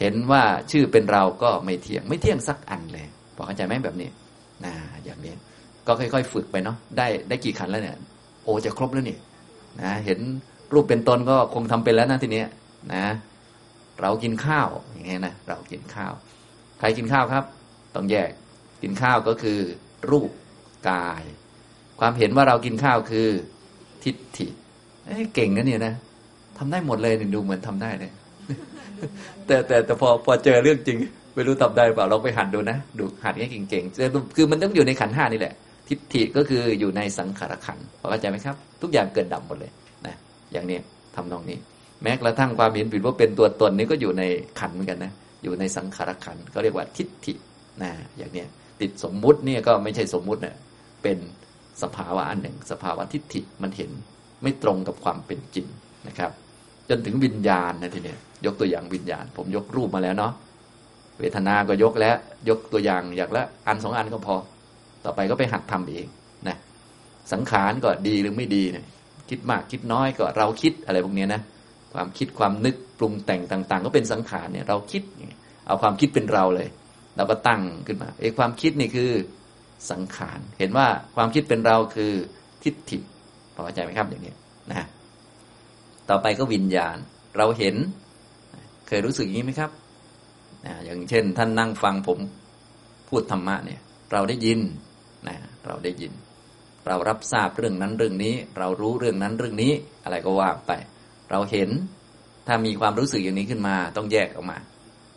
[0.00, 4.08] เห็นว่าชื่อเป็นเราก็ไม่เที่ยง ไม่เที่ยงสักอันเลยพอเข้าใจไหมแบบนี้
[4.64, 4.72] นะ
[5.04, 5.34] อย่างนี้
[5.86, 7.96] ก็ค่อย ๆ ฝึกไปเนาะได้ได้กี่ขันแล้วเนี่ย
[8.44, 9.16] โอจะครบแล้วนี่
[9.82, 10.18] นะเห็น
[10.72, 12.44] รูปเป็นตนก็คงทำเป็นแล้วนะทีนี้
[12.94, 13.04] นะ
[14.00, 16.12] เรากินข้าวอย่างเงี้ยนะเรากินข้าว
[16.78, 17.44] ใครกินข้าวครับ
[17.94, 18.30] ต้องแยก
[18.82, 19.58] กินข้าวก็คือ
[20.10, 20.30] รูป
[20.90, 21.22] กาย
[22.00, 23.28] ความเห็นว่าเรากินข้าวคือ
[24.04, 24.46] ทิฏฐิ
[25.34, 25.94] เก่งนะเนี่ยนะ
[26.58, 28.12] ทำได้หมดเลยดูเหมือนทำได้เลย
[29.46, 30.96] แต่แต่แต่พอพอเจอเรื่องจริง
[31.34, 35.54] ไม่รู้ทำได้เปล่าลองไปหัดดูนะดูหัดให้เก่งๆคือมันต้องอยู่ในขันห้านี่แหละ
[35.88, 37.78] ทิฏฐิก็คืออยู่ในสังขารขัน
[38.10, 39.70] เข้าใจไหมครับ ทุกอย่างเกิดดับหมดเลย
[40.06, 40.14] นะ
[40.52, 40.78] อย่างนี้
[41.16, 41.58] ทำนองนี้
[42.02, 44.22] แม้กระทั่งความเห็นผิดว่าเป็นตัวตนนี้ก็อยู่ใน
[44.60, 47.32] ขันเหมือนกันนะอยู่ในสังขารขันก็เรียกว่าทิฏฐิ
[47.82, 48.48] นะอย่างเนี้ย
[48.80, 50.54] ติดสมมุติเนี่ยก็ไม่ใช่สมมุตินะ
[51.02, 51.18] เป็น
[51.82, 53.90] สภาวะอันหนึ่ง สภาวะทิฏฐิมันเห็น
[54.42, 55.66] ไม่ตรงกับความเป็นจริง
[56.08, 56.30] นะครับ
[56.90, 60.32] จนถึงวิญญาณนะทีเนี้ยยกตัวอย่างวิญญาณ ผมยกรูปมาแล้วเนาะ
[61.18, 62.16] เวทนาก็ยกแล้ว
[62.48, 64.36] ยกตัวอย่างอย่างละอันสองอันก็พอ
[65.04, 66.06] ต่อไปก็ไปหัดทำเอง
[66.48, 66.56] นะ
[67.32, 68.84] สังขารก็ดีหรือไม่ดีเนี่ย
[69.30, 71.40] คิดมากคิดน้อยก็เราคิดอะไรพวกนี้นะ
[71.94, 75.02] ความคิดความนึกปรุงแต่งต่าง ๆ ก็เป็นสังขารเนี่ยเราคิด
[75.66, 76.68] เอาความคิดเป็นเราเลย
[77.16, 79.10] เราก็ตั้งขึ้นมาไอ้ความคิดนี่คือ
[79.90, 82.12] สังขาร เห็นว่าความคิดเป็นเราคือ
[82.62, 82.98] ทิฏฐิ
[83.54, 84.34] พอเข้าใจไหมครับอย่างนี้
[84.70, 84.86] นะ
[86.10, 86.96] ต่อไปก็วิญญาณ
[87.36, 87.76] เราเห็น
[88.86, 89.70] เคยรู้สึกอย่างนี้ไหมครับ
[90.84, 92.18] อย่างเช่น ท่านนั่งฟังผม
[93.08, 93.80] พูดธรรมะเนี่ย
[94.12, 94.60] เราได้ยิน
[95.28, 96.12] นะเราได้ยิน
[96.86, 99.72] เรารับทราบเรื่องนั้นเรื่องนี้ เรารู้เรื่องนั้นเรื่องนี้
[100.04, 100.72] อะไรก็ว่าไป
[101.30, 101.70] เราเห็น
[102.46, 104.58] ถ้ามีความรู้สึกอย่างนี้ขึ้นมา ต้องแยกออกมา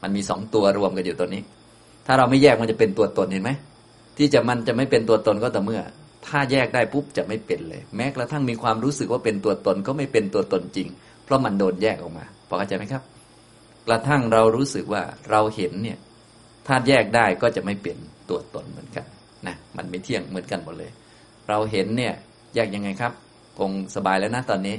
[0.01, 1.41] มันมีสองตัวรวมกันอยู่ตัวนี้
[2.05, 3.51] ถ้าเราไม่แยกมันจะเป็นตัวตนเห็นไหม
[4.17, 5.81] ที่จะมันจะไม่เป็นตัวตนก็แต่เมื่อ
[6.27, 10.87] ถ้าแยกได้ปุ๊บจะไม่เป็นเลย แม้กระทั่งมีความรู้สึกว่าเป็นตัวตนก็ไม่เป็นตัวตนจริง
[11.23, 13.03] เพราะมันโดนแยกออกมาพอเข้าใจไหมครับ
[13.87, 15.97] กระทั่งเรารู้สึกว่าเราเห็นเนี่ย
[16.67, 17.97] ถ้าแยกได้ก็จะไม่เป็น
[18.29, 19.05] ตัวตนเหมือนกัน
[19.47, 20.91] นะมันไม่เที่ยงเหมือนกันหมดเลย
[21.49, 22.13] เราเห็นเนี่ย
[22.55, 23.13] แยกยังไงครับ
[23.59, 24.75] คงสบายแล้วนะตอนนี้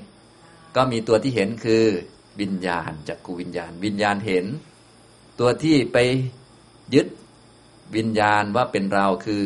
[0.76, 1.84] ก็มีตัวที่เห็นคือ
[2.40, 4.46] วิญญาณจักกูวิญญาณ วิญญาณเห็น
[5.40, 5.98] ตัวที่ไป
[6.94, 7.06] ยึด
[7.96, 9.42] วิญญาณว่าเป็นเราคือ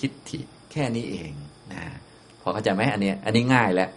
[0.00, 0.40] ทิฏฐิ
[0.72, 1.32] แค่นี้เอง
[1.72, 1.82] นะ
[2.40, 3.90] พอเข้าใจไหมอันนี้อันนี้ง่ายแล้ว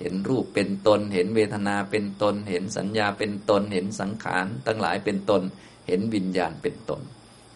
[0.00, 5.42] เห็นรูปเป็นตน เห็นเวทนาเป็นตน เห็นสัญญาเป็นตน เห็นสังขารตั้งหลายเป็นตน
[5.88, 7.00] เห็นวิญญาณเป็นตน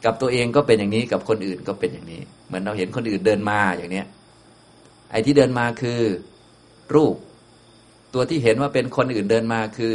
[0.05, 4.07] กับตัวเองก็เป็นอย่างนี้กับคนอื่นก็เป็นอย่างนี้ เหมือนเราเห็นคนอื่นเดินมาอย่างเนี้ย
[5.11, 6.01] ไอ้ที่เดินมาคือ
[6.95, 7.15] รูป
[8.15, 9.95] ตัวที่เห็นว่าเป็นคนอื่นเดินมาคือ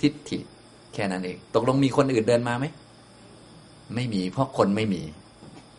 [0.00, 0.38] ทิฏฐิ
[0.94, 2.66] แค่นั้นเอง ตกลงมีคนอื่นเดินมาไหม
[3.94, 5.02] ไม่มีเพราะคนไม่มี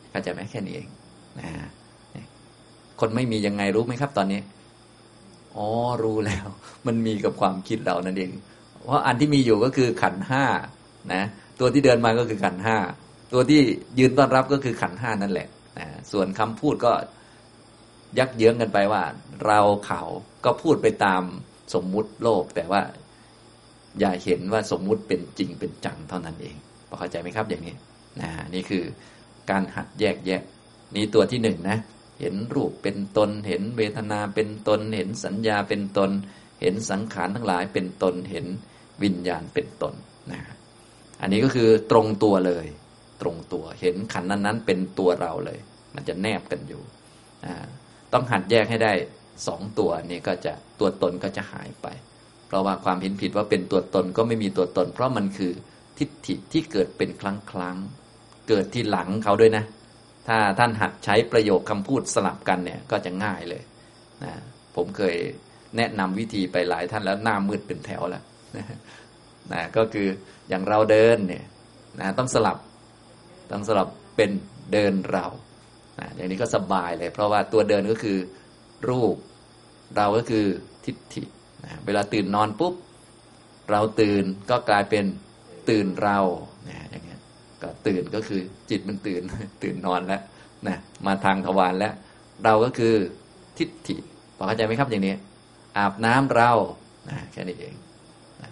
[0.09, 0.87] เข้าใจไหมแค่นี้เอง
[1.39, 1.49] นะ
[3.03, 4.39] คนไม่มียังไงรู้ไหมครับ ตอนนี้
[5.55, 5.67] อ๋อ
[6.03, 6.47] รู้แล้ว
[6.87, 8.31] มันมีกับความคิดเรานั่นเอง
[8.85, 10.43] เพราะอันที่มีอยู่ก็คือขันห้า
[11.13, 11.23] นะ
[11.59, 12.77] ตัวที่เดินมาก็คือขันห้า
[13.33, 13.59] ตัวที่
[13.99, 15.47] ยืนต้อนรับก็คือขันห้านั่นแหละ
[15.79, 16.91] นะส่วนคำพูดก็
[18.19, 19.03] ยักเยื้องกันไปว่า
[19.45, 20.01] เราเขา
[20.45, 21.23] ก็พูดไปตาม
[21.73, 22.81] สมมุติโลก แต่ว่า
[23.99, 26.55] อย่าเห็นว่าสมมุติเป็นจริงเป็นจังเท่านั้นเอง
[26.87, 27.75] พอเข้าใจไหมครับอย่างนี้
[28.21, 28.83] นะนี่คือ
[29.49, 30.41] การหัดแยกแยะ
[30.95, 31.77] นี่ตัวที่หนึ่งนะ
[32.19, 36.11] เห็นรูปเป็นตน เห็นเวทนาเป็นตน เห็นสัญญาเป็นตน
[36.61, 38.45] เห็นสังขารทั้งหลายเป็นตน เห็น
[39.03, 39.93] วิญญาณเป็นตน
[40.31, 40.41] นะ
[41.21, 42.67] อันนี้ก็คือตรงตัวเลย
[43.21, 45.59] ตรงตัว เห็นขันนั้นๆเป็นตัวเราเลย
[45.95, 46.81] มันจะแนบกันอยู่
[48.13, 48.93] ต้องหัดแยกให้ได้
[49.47, 51.87] สองตัวนี้ก็จะตัวตนก็จะหายไป
[52.47, 55.51] เพราะว่าความเห็นผิดว่าเป็นตัวตนก็ไม่มีตัวตน เพราะมันคือ
[55.97, 57.77] ทิฏฐิที่เกิดเป็นครั้งครั้ง
[58.47, 59.63] เกิดที่หลังเขาด้วยนะ
[60.27, 63.63] ถ้าท่านหัดใช้ประโยคคำพูดสลับกันเนี่ยก็จะง่ายเลย
[64.23, 64.33] นะ
[64.75, 65.15] ผมเคย
[65.77, 68.23] แนะนำวิธีไปหลายท่านแล้วหน้ามืดเป็นแถวแล้ว
[69.53, 70.07] นะก็คือ
[70.49, 71.45] อย่างเราเดินเนี่ย
[71.99, 72.57] นะต้องสลับ
[73.51, 74.31] ต้องสลับเป็น
[74.73, 75.25] เดินเรา
[75.99, 78.17] นะอย่างนี้ก็สบายเลย เพราะว่าตัวเดินก็คือ
[78.89, 79.15] รูป
[79.97, 80.45] เราก็คือ
[80.85, 81.23] ทิฏฐิ
[81.63, 82.73] นะเวลาตื่นนอนปุ๊บ
[83.71, 85.05] เราตื่นก็กลายเป็น
[85.69, 86.19] ตื่นเรา
[86.69, 87.12] นะอย่างเงี้
[87.63, 89.21] ก็ตื่นก็คือจิตมันตื่น
[89.63, 90.21] ตื่นนอนแล้ว
[90.67, 91.93] นะมาทางทวารแล้ว
[92.43, 92.93] เราก็คือ
[93.57, 93.95] ทิฏฐิ
[94.37, 95.15] พอเข้าใจไหมครับอย่างนี้
[95.77, 96.51] อาบน้ำเรา
[97.09, 97.73] นะแค่นี้เอง
[98.41, 98.51] นะ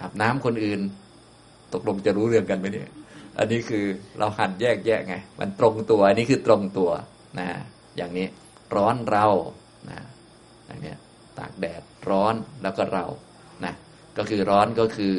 [0.00, 0.80] อาบน้ำคนอื่น
[1.72, 2.90] ตกลงจะรู้เรื่องกันไหมเนี่ย
[3.38, 3.84] อันนี้คือ
[4.18, 6.90] เราหันแยกแยกไง มันตรงตัวอันนี้คือตรงตัว
[7.38, 7.48] นะ
[7.96, 8.26] อย่างนี้
[8.76, 9.26] ร้อนเรา
[9.90, 9.98] นะ
[10.66, 10.94] อย่างนี้
[11.38, 13.06] ตากแดดร้อนแล้วก็เรา
[13.64, 13.74] นะ
[14.16, 15.14] ก็คือร้อนก็คือ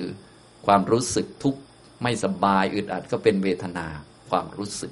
[0.65, 1.62] ความรู้สึกทุกข์
[2.03, 3.85] ไม่สบายอึดอัดก็เป็นเวทนา
[4.29, 4.91] ความรู้สึก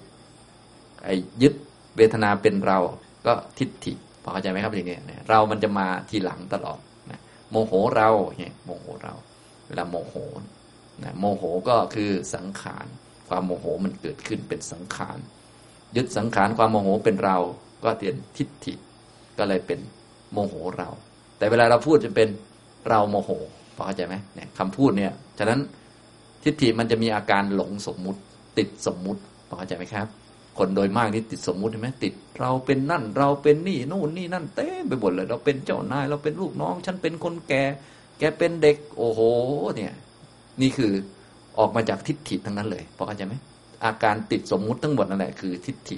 [1.03, 1.53] ไอ้ยึด
[1.97, 2.79] เวทนาเป็นเรา
[3.25, 3.93] ก็ทิฏฐิ
[4.23, 4.97] พอเข้าใจไหมครับอย่างนี้
[5.29, 6.79] เรามันจะมาทีหลังตลอด
[7.11, 7.19] นะ
[7.51, 9.13] โมโหเราเนี่ยโมโหเรา
[9.67, 10.15] เวลาโมโห
[11.03, 12.85] นะโมโหก็คือสังขาร
[13.29, 15.17] ความโมโหมันเกิดขึ้นเป็นสังขาร
[15.95, 17.37] ยึดสังขารความโมโหเป็นเรา
[17.83, 18.73] ก็เป็นทิฏฐิ
[19.37, 19.79] ก็เลยเป็น
[20.31, 20.89] โมโหเรา
[21.37, 22.29] แต่เวลาเราพูดจะเป็น
[22.89, 23.31] เราโมโห
[23.75, 25.59] พอเข้าใจไหมเนี่ยคำพูดเนี่ยฉะนั้น
[26.43, 28.19] ทิฏฐิมันจะมีอาการหลงสมมุติ
[28.57, 30.07] ติดสมมุติพอเข้าใจไหมครับ
[30.57, 37.63] คนโดยมากนี่ติดสมมุติใช่ไหมติด เราเป็นนั่น เราเป็นนี่นู่นนี่นั่นเต้ไปหมดเลย เราเป็นเจ้านาย เราเป็นลูกน้อง ฉันเป็นคนแก่
[38.19, 39.19] แกเป็นเด็ก โอ้โห
[39.75, 39.93] เนี่ย
[40.61, 40.91] นี่คือ
[41.59, 43.33] ออกมาจากทิฏฐิทั้งนั้นเลยพอเข้าใจไหม
[43.85, 45.97] อาการติดสมมุติทั้งหมดนั่นแหละคือทิฏฐิ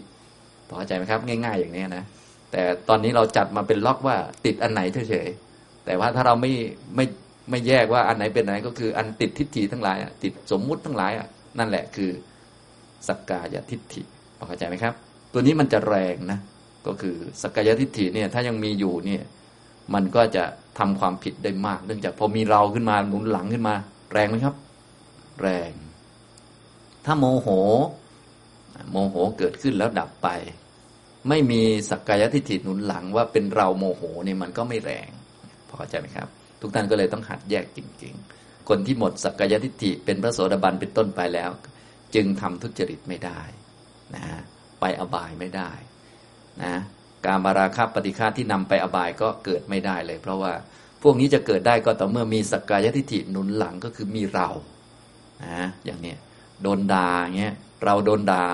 [0.68, 2.04] พอเข้าใจไหมครับ ง่าย ๆ อย่างนี้นะ
[2.52, 6.52] แต่ตอนนี้เราจัดมาเป็นล็อกว่าติดอันไหนเฉยๆแต่ว่าถ้าเราไม่
[6.96, 7.06] ไม่
[7.50, 11.12] ไม่แยกว่าอันไหนเป็นไหนก็คืออันติดทิฏฐิทั้งหลายติดสมมุติทั้งหลาย
[11.60, 12.12] นั่นแหละคือ
[13.08, 14.02] สักกายทิฏฐิ
[14.38, 14.94] พอเข้าใจไหมครับ
[15.34, 16.40] ตัวนี้มันจะแรงนะ
[16.88, 19.24] ก็คือสักกายทิฏฐิเนี่ยถ้ายังมีอยู่เนี่ย
[19.94, 20.44] มันก็จะ
[20.80, 23.76] ทำความผิดได้มากเนื่องจากพอมีเราขึ้นมาหนุนหลังขึ้นมา
[24.14, 24.56] แรงไหมครับ
[25.42, 25.72] แรง
[27.06, 27.48] ถ้าโมโห
[28.92, 30.30] โมโหเกิดขึ้นแล้วดับไป
[31.30, 35.10] ไม่มีสักกายทิฏฐิหนุนหลังว่าเป็นเราโมโหเนี่ยมันก็ไม่แรง
[35.68, 36.30] พอเข้าใจไหมครับ
[36.62, 41.52] ทุกท่านก็เลยต้องหัดแยกจริง ๆ คนที่หมดสักกายทิฏฐิเป็นพระโสดาบันเป็นต้นไปแล้ว
[42.16, 43.42] จึงทำทุจริตไม่ได้
[44.16, 44.24] นะ
[44.80, 45.72] ไปอบายไม่ได้
[46.64, 46.74] นะ
[47.26, 50.54] การมาราคาปฏิฆาที่นำไปอบายก็เกิดไม่ได้เลย เพราะว่า
[51.04, 54.50] พวกนี้จะเกิดได้ก็ต่อเมื่อมีสักกายทิฏฐิหนุนหลังก็คือมีเรา
[55.46, 56.16] นะอย่างนี้
[56.64, 58.46] โดนด่าเงี้ยเราโดนด่า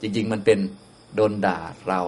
[0.00, 0.58] จริง ๆ มันเป็น
[1.16, 2.00] โดนด่าเรา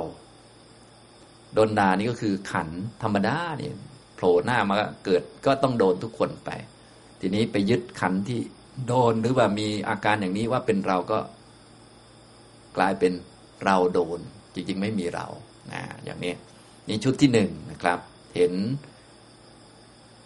[1.55, 2.69] โดนด่านี่ก็คือขัน
[3.03, 3.75] ธรรมดาเนี่ย
[4.17, 6.51] โผล่หน้ามาเกิดก็ต้องโดนทุกคนไป
[7.21, 8.41] ทีนี้ไปยึดขันที่
[8.87, 11.19] โดนหรือว่ามีอาการอย่างนี้ว่าเป็นเราก็
[12.77, 13.13] กลายเป็น
[13.65, 14.21] เราโดน
[14.55, 15.27] จริง ๆ ไม่มีเรา
[15.73, 16.35] นะอย่างนี้
[16.89, 17.99] นี่ชุดที่หนึ่งนะครับ
[18.37, 18.53] เห็น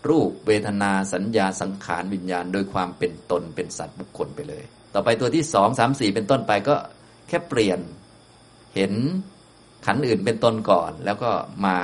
[0.08, 6.76] รูปเวทนาสัญญาสังขารวิญญาณ โดยความเป็นตนเป็นสัตว์บุคคลไปเลย ต่อไปตัวที่สองสามสี่เป็นต้นไปก็
[7.28, 7.80] แค่เปลี่ยน
[8.76, 8.92] เห็น
[9.86, 11.30] ขันอื่นเป็นตนก่อน แล้วก็
[11.66, 11.76] มา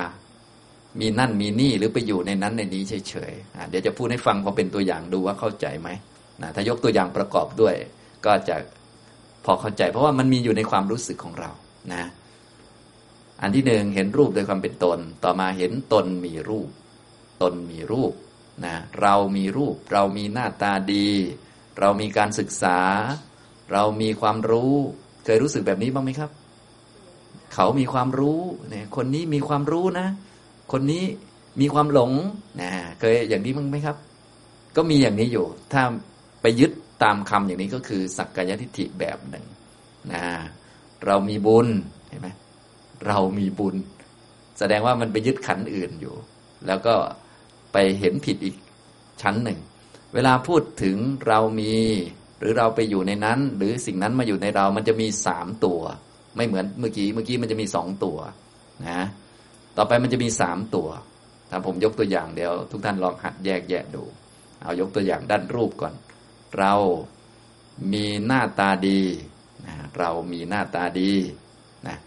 [0.99, 5.89] มีนั่นมีนี่หรือไปอยู่ในนั้นในนี้เฉยๆเดี๋ยวจะพูดให้ฟังพอเป็นตัวอย่างดูว่าเข้าใจไหม
[6.41, 7.75] นะถ้ายกตัวอย่างประกอบด้วย
[8.25, 8.55] ก็จะ
[9.45, 11.51] พอเข้าใจ เพราะว่ามันมีอยู่ในความรู้สึกของเรา
[11.93, 12.03] นะ
[13.41, 16.69] อันที่หนึ่งเห็นรูปโดยความเป็นตน ต่อมาเห็นตนมีรูป
[17.41, 18.13] ตนมีรูป
[18.65, 21.09] นะเรามีรูป เรามีหน้าตาดี
[21.79, 22.79] เรามีการศึกษา
[23.71, 24.73] เรามีความรู้
[25.23, 26.31] เคยรู้สึกแบบนี้บ้างไหมครับ
[27.53, 30.07] เขามีความรู้เนี่ยคนนี้มีความรู้นะ
[30.71, 31.03] คนนี้
[31.59, 32.11] มีความหลง
[32.61, 33.97] นะเคยอย่างนี้บ้งไหมครับ
[34.75, 35.83] ก็มีอย่างนี้อยู่ ถ้า
[36.41, 36.71] ไปยึด
[37.03, 39.45] ตามคำอย่างนี้ก็คือ สักกายทิฏฐิแบบหนึ่ง
[40.13, 40.23] นะ
[41.05, 41.67] เรามีบุญ
[42.09, 42.29] เห็นไหม
[43.07, 43.75] เรามีบุญ
[44.59, 46.15] แสดงว่ามันไปยึดขันอื่นอยู่
[46.67, 46.95] แล้วก็
[47.73, 48.55] ไปเห็นผิดอีก
[49.21, 49.59] ชั้นหนึ่ง
[50.13, 51.73] เวลาพูดถึงเรามี
[52.39, 55.81] หรือเราไปอยู่ในนั้น หรือสิ่งนั้นมาอยู่ในเรามันจะมีสามตัว
[56.35, 58.17] ไม่เหมือนเมื่อกี้เมื่อกี้มันจะมีสองตัว
[58.87, 59.01] นะ
[59.77, 60.89] ต่อไปมันจะมีสามตัว
[61.49, 64.03] ถ้าผมยกตัวอย่างเดี๋ยว ทุกท่านลองหัดแยกแยะดู
[64.61, 65.93] เอายกตัวอย่างด้านรูปก่อน
[66.59, 66.73] เรา
[67.93, 69.01] มีหน้าตาดี
[69.67, 71.11] นะเรามีหน้าตาดี
[71.87, 71.97] นะ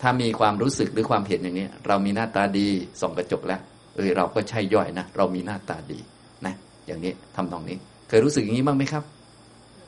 [0.00, 2.68] ถ้ามีความรู้สึกหรือความเห็นอย่างนี้ เรามีหน้าตาดี
[3.00, 3.60] ส่องกระจกแล้ว
[3.96, 5.98] เออเราก็ใช่ย่อยนะเรามีหน้าตาดี
[6.46, 6.54] นะ
[6.86, 7.76] อย่างนี้ทำตรงนี้
[8.08, 9.04] เคยรู้สึกอย่างนี้บ้างไหมครับ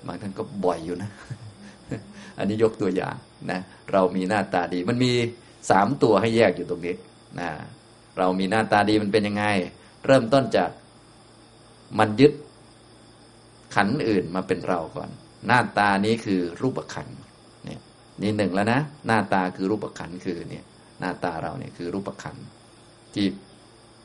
[0.06, 1.10] บางท่านก็บ่อยอยู่นะ
[2.38, 3.14] อันนี้ยกตัวอย่าง
[3.50, 3.60] นะ
[3.92, 5.12] เรามีหน้าตาดี มันมี
[5.70, 6.94] สามตัวให้แยกอยู่ตรงนี้
[7.40, 7.50] นะ
[8.18, 9.44] เรามีหน้าตาดีมันเป็นยังไง
[10.06, 10.70] เริ่มต้นจาก
[11.98, 12.32] มันยึด
[13.74, 15.10] ขันอื่นมาเป็นเราก่อน
[15.46, 17.08] หน้าตานี้คือรูปขัน
[17.64, 17.80] เนี่ย
[18.22, 20.64] นี่หนึ่งแล้วนะ หน้าตาคือรูปขันคือเนี่ย
[21.00, 22.36] หน้าตาเราเนี่ยคือรูปขัน
[23.14, 23.26] ที่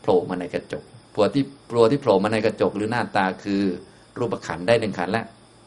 [0.02, 0.84] โผล่มาในกระจก
[1.16, 3.62] ปัวที่ปัวที่โผล่มาในกระจกหรือหน้าตาคือ
[4.18, 5.26] รูปขันได้หนึ่งขันแล้ว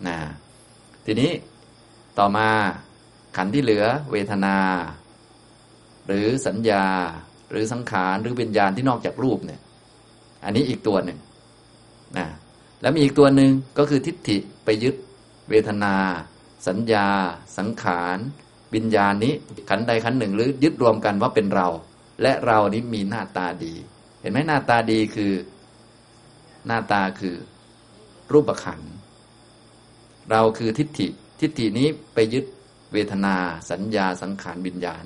[0.08, 0.18] นะ
[1.06, 1.30] ทีนี้
[2.18, 2.48] ต่อมา
[3.36, 4.56] ขันที่เหลือเวทนา
[6.06, 6.86] หรือสัญญา
[7.50, 9.60] หรือสังขารหรือวิญญาณที่นอกจากรูปเนี่ย
[10.44, 11.18] อันนี้อีกตัวหนึ่ง
[12.18, 12.26] นะ
[12.82, 14.96] แล้วมีอีกตัวหนึ่งก็คือทิฏฐิไปยึด
[15.50, 15.94] เวทนา
[16.68, 17.06] สัญญา
[17.58, 18.18] สังขาร
[18.74, 19.32] วิญญาณนี้
[19.70, 21.68] ขันใดขันหนึ่ง หรือยึดรวมกันว่าเป็นเรา
[22.22, 23.74] และเรานี้มีหน้าตาดี
[24.20, 25.32] เห็นไหมหน้าตาดีคือ
[26.66, 27.36] หน้าตาคือ
[28.32, 28.80] รูปขัน
[30.30, 31.08] เราคือทิฏฐิ
[31.40, 32.44] ทิฏฐินี้ไปยึด
[32.92, 33.36] เวทนา
[33.70, 35.04] สัญญาสังขารวิญญาณ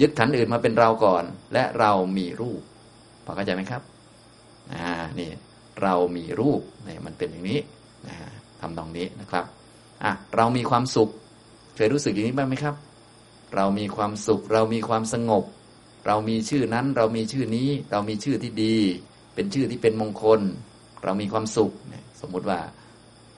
[0.00, 2.60] ยึดขันอื่นมาเป็นเราก่อน และเรามีรูป
[3.24, 3.82] พอเข้าใจไหมครับ
[4.72, 5.30] อ่านี่
[5.82, 7.60] เรามีรูปเนี่ยมันเป็นอย่างนี้
[8.08, 8.16] นะ
[8.60, 9.44] ทำตรงนี้นะครับ
[10.04, 11.08] อะเรามีความสุข
[11.76, 12.74] เคยรู้สึกอย่างนี้บ้างไหมครับ
[13.56, 15.44] เรามีความสุข เรามีความสงบ
[16.06, 18.76] เรามีชื่อนั้น เรามีชื่อนี้ เรามีชื่อที่ดี
[19.34, 20.40] เป็นชื่อที่เป็นมงคล
[21.04, 21.72] เรามีความสุข
[22.20, 22.58] สมมุติว่า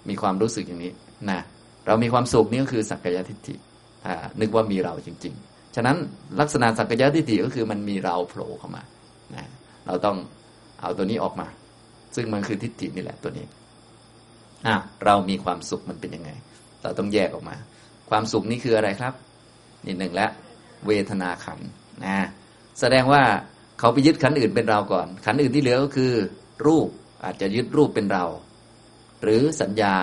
[0.09, 0.93] มีความรู้สึกอย่างนี้
[1.31, 1.41] นะ
[1.87, 3.55] เรามีความสุขนี่ก็คือสักกายทิฏฐิ
[4.41, 5.97] นึกว่ามีเราจริง ๆ ฉะนั้น
[6.41, 8.83] ลักษณะสักกาทิฏฐิก็คือมันมีเราโผล่เข้ามา
[9.37, 9.47] นะ
[9.87, 10.17] เราต้อง
[10.81, 11.47] เอาตัวนี้ออกมา
[12.17, 13.47] ซึ่งมันคือทิฏฐินี่แหละตัวนี้
[14.67, 16.31] อะเรามีความสุขมันเป็นยังไง
[16.83, 17.57] เราต้องแยกออกมา
[18.11, 19.15] ความสุขนี่คืออะไรครับ
[19.87, 20.31] นี่หนึ่งแล้ว
[20.87, 21.61] เวทนาขัน
[22.05, 22.27] นะ
[22.81, 23.23] แสดงว่า
[23.79, 26.13] เขาไปยึดขันอื่นเป็นเราก่อน ขันอื่นที่เหลือก็คือ
[26.67, 26.89] รูป
[27.25, 28.25] อาจจะยึดรูปเป็นเรา
[29.23, 29.97] หรือสัญญา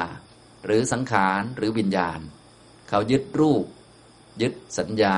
[0.65, 2.19] หรือสังขารหรือวิญญาณ
[2.89, 3.63] เขายึดรูป
[4.41, 5.17] ยึดสัญญา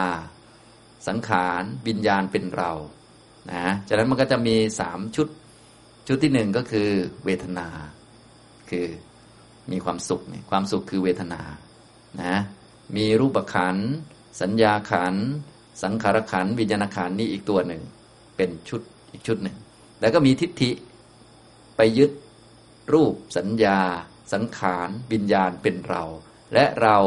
[1.07, 2.71] สังขารวิญญาณเป็นเรา
[3.51, 5.27] นะฉะนั้นมันก็จะมีสามชุด
[6.07, 6.89] ชุดที่หนึ่งก็คือ
[7.25, 7.67] เวทนา
[8.69, 8.87] คือ
[9.71, 11.41] มีความสุขเนี่ยความสุขคือเวทนา
[12.21, 12.35] นะ
[12.97, 13.77] มีรูปขัน
[14.41, 15.15] สัญญาขัน
[15.83, 17.81] สังขารขัน วิญญาณขันนี่อีกตัวหนึ่ง
[18.37, 19.57] เป็นชุดอีกชุดหนึ่ง
[20.01, 20.71] แล้วก็มีทิฏฐิ
[21.77, 22.11] ไปยึด
[22.93, 23.79] รูปสัญญา
[24.33, 26.03] สังขารวิญญาณเป็นเรา
[26.53, 26.97] และเรา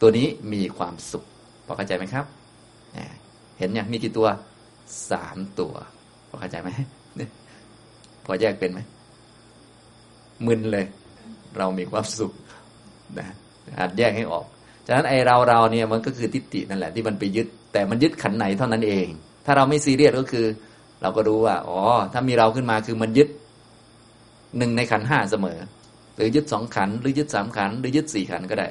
[0.00, 1.24] ตัวนี้มีความสุข
[1.66, 2.24] พอเข้าใจไหมครับ
[3.58, 4.28] เห็นอย่างมีกี่ตัว
[5.10, 5.74] สามตัว
[6.28, 6.68] พอเข้าใจไหม
[8.24, 8.80] พอแยกเป็นไหม
[10.46, 10.86] มึนเลย
[11.58, 12.32] เรามีความสุข
[13.18, 13.26] นะ
[13.78, 14.46] อาจแยกให้ออก
[14.86, 19.08] ฉะนั้นไอเราเราเนี่ยมันก็คือทิฏฐินั่นแหละที่มันไปยึด แต่มันยึดขันไหนเท่านั้นเอง
[19.46, 20.46] ถ้าเราไม่ซีเรียสก็คือ
[21.02, 21.80] เราก็รู้ว่า อ๋อ
[22.12, 23.28] ถ้ามีเราขึ้นมาคือมันยึด
[24.58, 25.58] หนึ่งในขันห้าเสมอ
[26.16, 28.68] หรือยึดสองขัน หรือยึดสามขัน หรือยึดสี่ขันก็ได้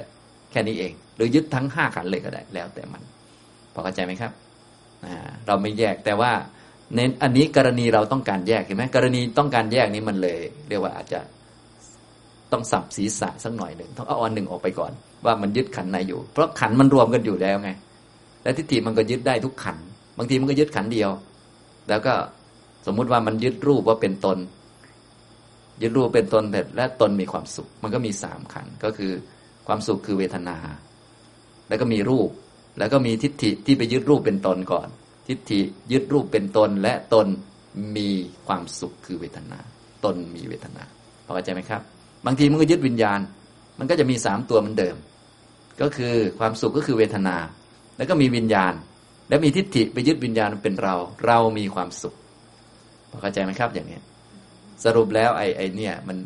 [0.50, 3.02] แค่นี้เอง หรือยึดทั้งห้าขันเลยก็ได้ แล้วแต่มัน
[3.76, 4.32] พอเข้าใจไหมครับ
[5.46, 6.32] เราไม่แยกแต่ว่า
[6.94, 11.20] ในอันนี้กรณีเราต้องการแยกเห็นไหมกรณีต้องการแยกนี้มันเลย เรียกว่าอาจจะ
[12.52, 14.92] ต้องสับศีรษะสักหน่อยหนึ่งต้องเอาอันหนึ่งออกไปก่อน
[15.24, 17.70] ว่ามันยึดขันไหนอยู่ เพราะขันมันรวมกันอยู่แล้วไง
[18.42, 19.76] และทิฏฐิมันก็ยึดได้ทุกขัน
[20.18, 21.10] บางทีมันก็ยึดขันเดียว
[21.88, 22.14] แล้วก็
[22.86, 24.38] สมมุติว่ามันยึดรูปว่าเป็นตน
[25.82, 29.12] ยึดรูปเป็นตนแต่และตนมีความสุข มันก็มีสามขันก็คือ
[29.66, 30.56] ความสุขคือเวทนา
[31.68, 32.30] แล้วก็มีรูป
[32.78, 34.88] แล้วก็มีทิฏฐิที่ไปยึดรูปเป็นตนก่อน
[35.28, 35.60] ทิฏฐิ
[35.92, 37.26] ยึดรูปเป็นตนและตน
[37.96, 38.10] มี
[38.46, 39.58] ความสุขคือเวทนา
[40.04, 40.84] ตนมีเวทนา
[41.24, 41.82] พอเข้าใจไหมครับ
[42.26, 43.20] บางทีมันก็ยึดวิญญาณ
[43.78, 44.96] มันก็จะมีสามตัวเหมือนเดิม
[45.80, 47.36] ก็คือความสุขก็คือเวทนา
[47.96, 48.72] แล้วก็มีวิญญาณ
[49.28, 50.94] แล้วมีทิฏฐิไปยึดวิญญาณเป็นเรา
[51.26, 52.14] เรามีความสุข
[53.10, 53.98] พอเข้าใจไหมครับ อย่างนี้
[54.84, 56.16] สรุปแล้วไอ้ไอ้เนี่ย มัน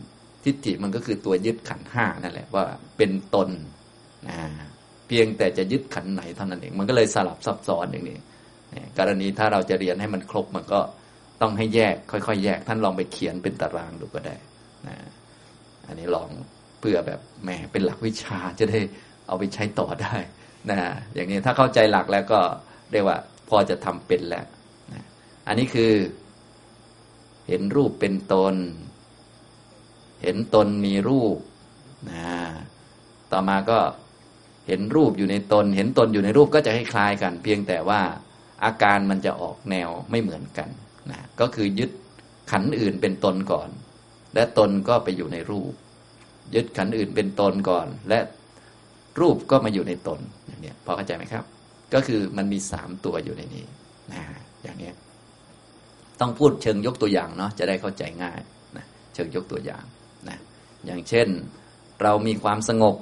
[0.45, 2.65] ทิฏฐิมันก็คือตัวยึดขันห้านั่นแหละว่า
[2.97, 3.49] เป็นตน
[4.29, 4.41] นะ
[5.13, 8.19] เพียงแต่จะยึดขันไหนเท่านั้นเอง มันก็เลยสลับซับซ้อนอย่างนี้
[8.99, 10.81] กรณีถ้าเราจะเรียนให้มันครบมันก็
[11.41, 14.37] ต้องให้แยกค่อยๆ แยก ท่านลองไปเขียนเป็นตารางดูก็ได้
[14.89, 14.97] นะ
[15.87, 16.29] อันนี้ลอง
[16.81, 18.81] เพื่อแบบแหมเป็นหลักวิชาจะได้
[19.27, 20.17] เอาไปใช้ต่อได้
[20.71, 20.81] นะ
[21.15, 22.41] อย่างนี้ถ้าเข้าใจหลักแล้วก็
[22.93, 23.19] เรียกว่า
[23.49, 24.47] พอจะทำเป็นแล้ว
[24.93, 25.03] นะ
[25.47, 25.93] อันนี้คือ
[27.49, 28.55] เห็นรูปเป็นตน
[30.23, 31.37] เห็นตนมีรูป
[32.11, 32.25] นะ
[33.33, 33.79] ต่อมาก็
[34.71, 38.01] เห็นรูปอยู่ในตน เห็นตนอยู่ในรูปก็จะให้ายกัน เพียงแต่ว่า
[38.65, 40.69] อาการมันจะออกแนวไม่เหมือนกัน
[41.11, 41.91] นะก็คือยึด
[42.51, 43.69] ขันอื่นเป็นตนก่อน
[44.35, 45.73] และตนก็ไปอยู่ในรูป
[46.55, 48.21] ยึดขันอื่นเป็นตนก่อน และ
[49.21, 51.45] รูปก็มาอยู่ในตนอย่างนี้พอเข้าใจไหมครับ
[51.95, 53.65] ก็คือมันมีสามตัวอยู่ในนี้
[54.13, 54.23] นะ
[54.63, 54.91] อย่างนี้
[56.21, 58.41] ต้องพูดเชิงยกตัวอย่างเนาะจะได้เข้าใจง่าย
[58.77, 59.85] นะเชิงยกตัวอย่าง
[60.29, 60.39] นะ
[60.87, 61.29] อย่างเช่น
[62.03, 62.97] เรามีความสงบ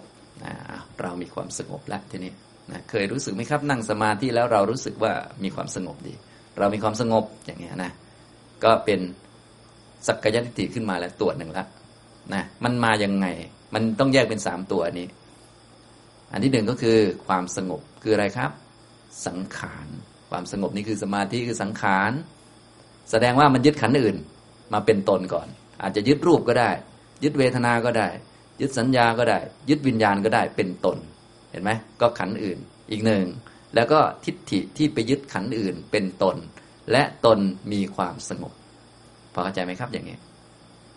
[0.44, 0.54] นะ
[1.00, 2.32] เรามีความสงบแล้วทีนี้
[2.70, 5.12] นะเคยรู้สึกไหมครับนั่งสมาธิแล้วเรารู้สึกว่า
[5.44, 6.14] มีความสงบดี
[6.58, 7.92] เรามีความสงบอย่างเงี้ยนะ
[8.64, 9.00] ก็เป็น
[10.06, 11.64] สักกายทิฏฐิขึ้นมาแล้วตัวหนึ่งละ
[12.34, 13.26] นะมันมายังไง
[13.74, 15.06] มันต้องแยกเป็นสามตัวนี้
[16.32, 18.50] อันที่หนึ่งก็คือความสงบคืออะไรครับ
[19.26, 19.86] สังขาร
[20.30, 22.12] ความสงบนี่คือสมาธิคือสังขาร
[23.10, 24.16] แสดงว่ามันยึดขันอื่น
[24.72, 25.48] มาเป็นตนก่อน
[25.82, 26.70] อาจจะยึดรูปก็ได้
[27.24, 28.08] ยึดเวทนาก็ได้
[28.60, 30.96] ยึดสัญญาก็ได้ ยึดวิญญาณก็ได้เป็นตน
[31.50, 32.58] เห็นไหมก็ขันอื่น
[32.90, 33.24] อีกหนึ่ง
[33.74, 36.36] แล้วก็ทิฏฐิที่ไปยึดขันอื่นเป็นตน
[36.92, 37.38] และตน
[37.72, 38.52] มีความสงบ
[39.32, 40.18] พอเข้าใจไหมครับอย่างนี้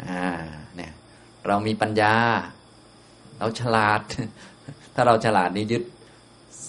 [0.04, 0.24] อ่า
[0.76, 0.91] เนี่ย
[1.47, 2.13] เรามีปัญญา
[3.39, 4.02] เราฉลาด
[4.95, 5.84] ถ้าเราฉลาดนี่ยึด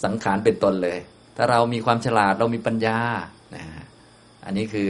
[0.03, 0.99] สังขารเป็นตนเลย
[1.37, 2.97] ถ้าเรามีความฉลาดเรามีปัญญา
[3.55, 3.63] นะ
[4.45, 4.87] อันนี้คือ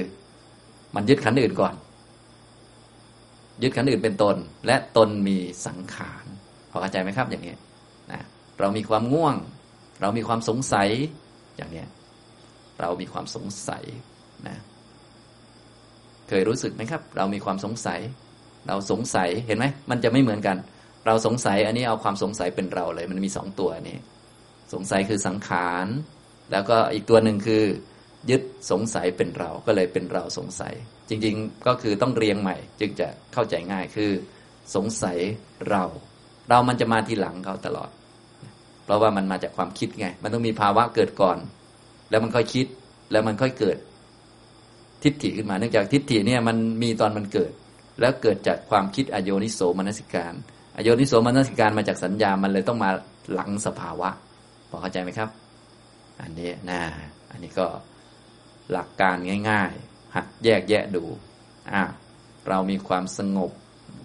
[0.95, 1.73] มันยึดขันอื่นก่อน
[3.63, 4.35] ยึดขันอื่นเป็นตน
[4.67, 6.25] และตนมีสังขาร
[6.71, 7.55] พอเข้าใจไหมครับ อย่างนี้
[8.11, 8.21] นะ
[8.59, 9.35] เรามีความง่วง
[10.01, 10.89] เรามีความสงสัย
[11.57, 11.83] อย่างนี้
[12.79, 13.83] เรามีความสงสัย
[14.47, 14.57] นะ
[16.27, 17.99] เคยรู้สึกไหมครับ เรามีความสงสัย
[18.67, 20.57] เราสงสัยเห็นไหมมันจะไม่เหมือนกัน
[21.05, 23.97] เราสงสัยอันนี้เอาความสงสัยเป็นเราเลย มันมีสองตัวนี้
[24.73, 25.87] สงสัยคือสังขาร
[26.51, 27.63] แล้วก็อีกตัวหนึ่งคือ
[28.29, 30.73] ยึดสงสัยเป็นเราก็เลยเป็นเราสงสัย
[31.09, 34.11] จริงๆก็คือต้องเรียงใหม่ จึงจะเข้าใจง่ายคือ
[34.75, 35.17] สงสัย
[35.69, 35.83] เรา
[36.49, 37.89] เรามันจะมาทีหลังเขาตลอด
[38.83, 41.37] เพราะว่ามันมาจากความคิดไง มันต้องมีภาวะเกิดก่อน
[42.09, 42.65] แล้วมันค่อยคิด
[43.11, 43.77] แล้วมันค่อยเกิด
[45.03, 47.51] ทิฏฐิขึ้นมาเนื่องจากทิฏฐิเนี่ยมันมีตอนมันเกิด
[47.99, 50.33] แล้วเกิดจากความคิดอโยนิโสมนสิการ
[50.77, 52.89] อโยนิโสมนสิการมาจากสัญญามันเลยต้องมา
[53.33, 54.09] หลังสภาวะ
[54.69, 55.29] พอเข้าใจไหมครับ
[56.21, 56.81] อันนี้นะ
[57.31, 57.65] อันนี้ก็
[58.73, 59.15] หลักการ
[59.49, 61.03] ง่าย ๆ หัดแยกแยะดู
[61.73, 61.83] อ่า
[62.49, 63.51] เรามีความสงบ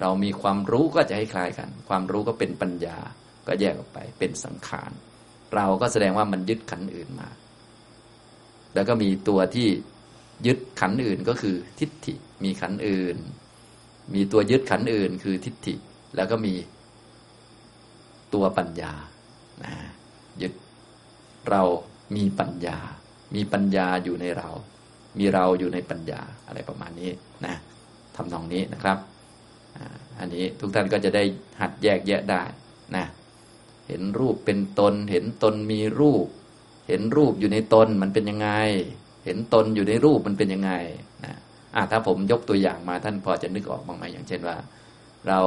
[0.01, 2.99] เรามีความรู้ก็จะให้คล้ายกัน ความรู้ก็เป็นปัญญา
[3.47, 4.91] ก็แยกออกไปเป็นสังขาร
[5.55, 7.29] เราก็แสดงว่ามันยึดขันอื่นมา
[8.75, 9.69] แล้วก็มีตัวที่
[10.47, 12.15] ยึดขันอื่นก็คือทิฏฐิ
[12.45, 13.17] มีขันอื่น
[14.15, 15.75] มีตัวยึดขันอื่นคือทิฏฐิ
[16.17, 16.55] แล้วก็มี
[18.35, 18.93] ตัวปัญญา
[19.65, 19.75] นะ
[20.43, 20.53] ยึด
[21.49, 21.63] เรา
[22.17, 22.79] มีปัญญา
[23.35, 24.49] มีปัญญาอยู่ในเรา
[25.19, 27.11] มีเราอยู่ในปัญญาอะไรประมาณนี้
[27.47, 27.55] นะ
[28.17, 28.99] ทำนองนี้นะครับ
[30.19, 31.23] อันนี้ทุกท่านก็จะได้
[31.61, 32.43] หัดแยกแยะได้
[32.97, 33.05] นะ
[33.89, 36.27] เห็นรูปเป็นตน เห็นตนมีรูป
[36.89, 38.51] เห็นรูปอยู่ในตนมันเป็นยังไง
[39.25, 40.73] เห็นตนอยู่ในรูปมันเป็นยังไง
[41.25, 41.35] นะ
[41.75, 44.57] อ่าถ้าผมยกตัวอย่างมาท่านพอจะนึกออกบ้างไหมอย่างเช่นว่า
[45.29, 45.41] เรา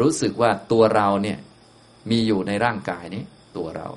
[0.00, 1.38] รู้สึกว่าตัวเราเนี่ย
[2.10, 3.22] มีอยู่ในร่างกายนี้
[3.56, 3.88] ตัวเรา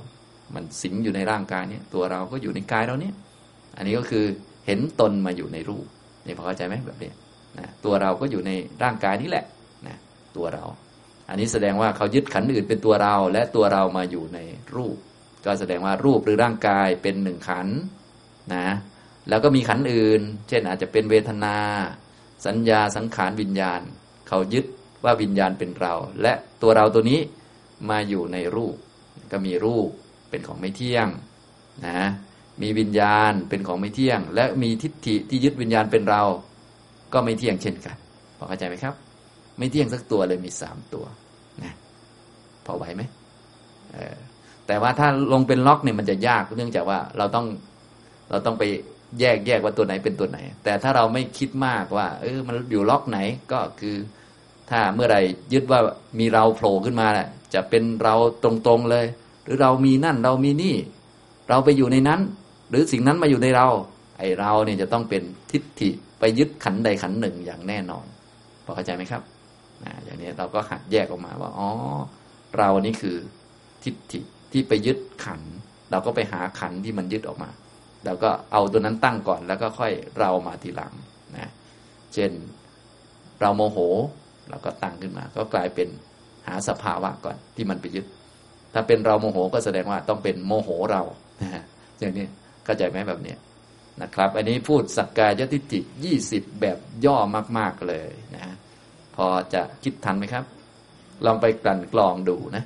[0.55, 3.13] มันสิงอยู่ในร่างกายเนี้ตัวเราก็อยู่ในกายเราเนี่ย
[3.77, 4.25] อันนี้ก็คือ
[4.65, 5.85] เห็นตนมาอยู่ในรูป
[6.25, 7.11] นี่พอเข้าใจไหมแบบนี้
[7.57, 8.51] นะตัวเราก็อยู่ใน
[8.83, 9.45] ร่างกายนี้แหละ
[9.87, 9.97] นะ
[10.35, 10.63] ตัวเรา
[11.29, 14.39] อันนี้แสดงว่าเขายึดขันอื่นเป็นตัวเรา และตัวเรามาอยู่ใน
[14.75, 14.97] รูป
[15.45, 17.67] ก็แสดงว่ารูปหรือร่างกายเป็นหนึ่งขัน
[18.53, 18.67] นะ
[19.29, 21.57] แล้วก็มีขันอื่น เช่นอาจจะเป็นเวทนา
[22.45, 23.81] สัญญาสังขารวิญญาณ
[24.27, 24.65] เขายึด
[25.03, 27.19] ว่าวิญญาณเป็นเรา และตัวเราตัวนี้
[27.89, 28.75] มาอยู่ในรูป
[29.31, 29.89] ก็มีรูป
[30.31, 31.07] เป็นของไม่เที่ยง
[31.87, 31.99] นะ
[32.61, 36.21] มีวิญญาณเป็นของไม่เที่ยง และมีทิฏฐิที่ยึดวิญญาณเป็นเรา
[37.13, 37.95] ก็ไม่เที่ยงเช่นกัน
[38.37, 38.93] พอเข้าใจไหมครับ
[39.57, 41.05] ไม่เที่ยงสักตัวเลยมีสามตัว
[41.63, 41.73] นะ
[42.65, 43.01] พอไหวไหม
[44.67, 47.45] แต่ว่าถ้าลงเป็นล็อกเนี่ยมันจะยากเนื่องจากว่าเราต้อง
[48.29, 48.63] เราต้องไป
[49.19, 53.19] แยกแยกว่าตัวไหนเป็นตัวไหน แต่ถ้าเราไม่คิดมากว่า เออมันอยู่ล็อกไหน
[53.51, 53.95] ก็คือ
[54.69, 55.17] ถ้าเมื่อไร
[55.53, 55.79] ยึดว่า
[56.19, 59.05] มีเราโผล่ขึ้นมาแหละจะเป็นเราตรงๆเลย
[59.51, 60.75] รือเรามีนั่นเรามีนี่
[61.49, 62.19] เราไปอยู่ในนั้น
[62.69, 63.67] หรือสิ่งนั้นมาอยู่ในเรา
[64.17, 65.89] ไอเราเนี่ยจะต้องเป็นทิฏฐิ
[66.19, 68.05] ไปยึดขันใดขันหนึ่งอย่างแน่นอน
[68.65, 69.21] พอเข้าใจไหมครับ
[69.83, 71.69] นะอย่างนี้เราก็หัดแยกออกมาว่าอ๋อ
[72.57, 73.17] เรานี่คือ
[73.83, 74.19] ทิฏฐิ
[74.51, 75.41] ที่ไปยึดขัน
[75.91, 77.49] เราก็ไปหาขันที่มันยึดออกมา
[78.05, 80.93] เราก็เอาตัวนั้นตั้งก่อนแล้วก็ค่อยเรามาทีหลัง
[81.37, 81.51] นะ
[82.13, 82.31] เช่น
[83.41, 83.77] เราโมโห
[84.49, 85.87] เราก็ตั้งขึ้นมา ก็กลายเป็น
[86.47, 88.05] หาสภาวะก่อนที่มันไปยึด
[88.73, 91.01] ถ้าเป็นเราโมโหก็แสดงว่าต้องเป็นโมโหเรา
[91.41, 91.63] นะฮะ
[91.99, 92.25] อย่างนี้
[92.65, 93.35] เข้าใจไหมแบบนี้
[94.01, 97.17] นะครับ อันนี้พูดสักกายทิฏฐิยี่สิบแบบย่อ
[97.57, 98.55] มาก ๆเลยนะ
[99.15, 100.43] พอจะคิดทันไหมครับ
[101.25, 102.63] ลองไปกลั่นกรองดูนะ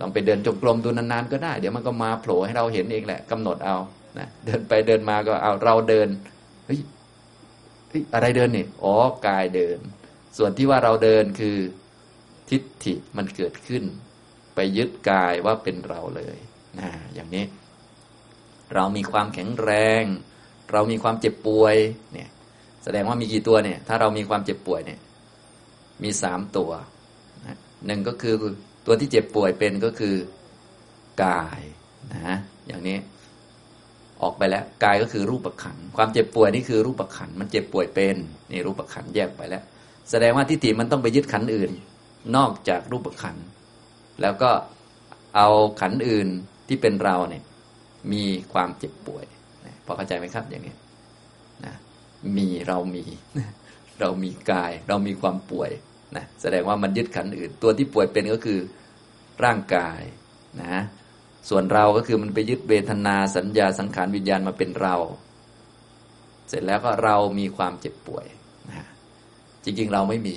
[0.00, 3.76] ลองไปเดินจงกรมดูนานๆก็ได้ เดี๋ยวมันก็มาโผล่ให้เราเห็นเองแหละกำหนดเอา
[4.18, 6.08] นะเดินไปเดินมาก็เอาเราเดิน
[6.66, 6.80] เฮ้ย
[8.14, 8.94] อะไรเดินนี่อ๋อ
[9.26, 9.78] กายเดิน
[10.36, 11.56] ส่วนที่ว่าเราเดินคือ
[12.50, 13.84] ทิฏฐิมันเกิดขึ้น
[14.54, 16.38] ไปยึดกายว่าเป็นเราเลย
[16.78, 17.44] นะอย่างนี้
[18.74, 19.70] เรามีความแข็งแร
[20.02, 20.04] ง
[20.72, 21.76] เรามีความเจ็บป่วย
[22.12, 22.28] เนี่ย
[22.84, 25.00] แสดงว่ามีกี่ตัวเนี่ย ถ้าเรามีความเจ็บป่วยเนี่ย
[26.02, 26.70] มีสามตัว
[27.86, 28.34] หนึ่งก็คือ
[28.86, 30.16] ตัวที่เจ็บป่วยเป็นก็คือ
[31.24, 31.60] กาย
[32.14, 32.36] นะ
[32.66, 32.98] อย่างนี้
[34.22, 38.16] ออกไปแล้วกายก็คือรูปขันความเจ็บป่วยนี่คือรูปขันมันเจ็บป่วยเป็น
[38.50, 39.62] นี่รูปขันแยกไปแล้ว
[40.10, 41.70] แสดงว่าทิฏฐิมันต้องไปยึดขันอื่น
[42.36, 43.36] นอกจากรูปขัน
[44.22, 44.50] แล้วก็
[45.36, 45.48] เอา
[45.80, 46.28] ขันอื่น
[46.68, 47.42] ที่เป็นเราเนี่ย
[48.12, 49.24] มีความเจ็บป่วย
[49.86, 50.74] พอเข้าใจไหมครับอย่างนี้
[51.64, 51.74] นะ
[52.36, 53.04] มีเรามี
[54.00, 55.70] เรามีกาย เรามีความป่วย
[56.16, 58.60] นะแสดงว่ามันยึดขันอื่น ตัวที่ป่วยเป็นก็คือ
[59.44, 60.00] ร่างกาย
[60.62, 60.76] นะ
[61.48, 64.94] ส่วนเราก็คือมันไปยึดเวทนาสัญญาสังขารวิญญาณมาเป็นเรา
[66.48, 68.26] เสร็จแล้วก็เรามีความเจ็บป่วย
[68.70, 68.86] นะ
[69.64, 70.36] จริงๆเราไม่มี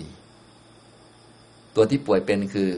[1.75, 2.69] ตัวที่ป่วยเป็นคือ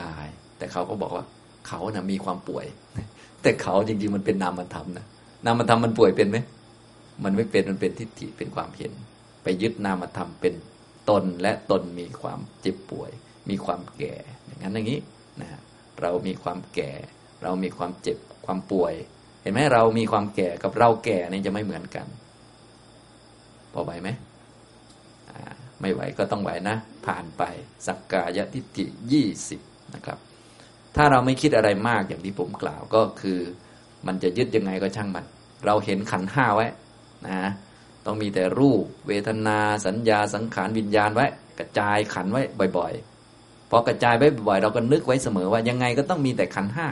[0.00, 0.28] กาย
[0.58, 1.24] แต่เขาก็บอกว่า
[1.68, 2.66] เขานะ่ะมีความป่วย
[3.42, 5.06] แต่เขาจริงๆมันเป็นนามธรรมนะ
[5.46, 6.38] นามธรรมมันป่วยเป็นไหม
[7.24, 8.92] มันไม่เป็นมันเป็นทิฏฐิเป็นความเห็น
[9.42, 10.54] ไปยึดนามธรรมเป็น
[11.10, 13.10] ตนและตนมีความเจ็บป่วย
[13.48, 14.14] มีความแก่
[14.46, 15.00] อย่างนั้นอย่างนี้
[15.40, 15.48] นะ
[16.02, 16.92] เรามีความแก่
[17.42, 18.94] เรามีความเจ็บความป่วย
[19.42, 22.06] เห็นไหมเรามีความแก่กับเราแก่นี่จะไม่เหมือนกัน
[23.72, 24.08] พอไหวไหม
[25.80, 26.76] ไม่ไหวก็ต้องไหวนะ
[27.06, 27.42] ผ่านไป
[27.86, 29.60] สักกายทิฏฐิยี่สิบ
[29.94, 30.18] นะครับ
[30.96, 33.38] ถ้าเราไม่คิดอะไรมากอย่างที่ผมกล่าวก็คือ
[34.06, 35.24] มันจะยึดยังไงก็ช่างมัน
[35.66, 36.66] เราเห็นขันห้าไว้
[37.28, 37.40] นะ
[38.06, 41.26] ต้องมีแต่รูป เวทนา สัญญาสังขารวิญญาณไว้
[41.58, 42.42] กระจายขันไว้
[42.76, 46.88] บ่อยๆพอกระจายไว้บ่อยๆเราก็นึกไว้เสมอว่ายังไงก็ต้องมีแต่ขันห้า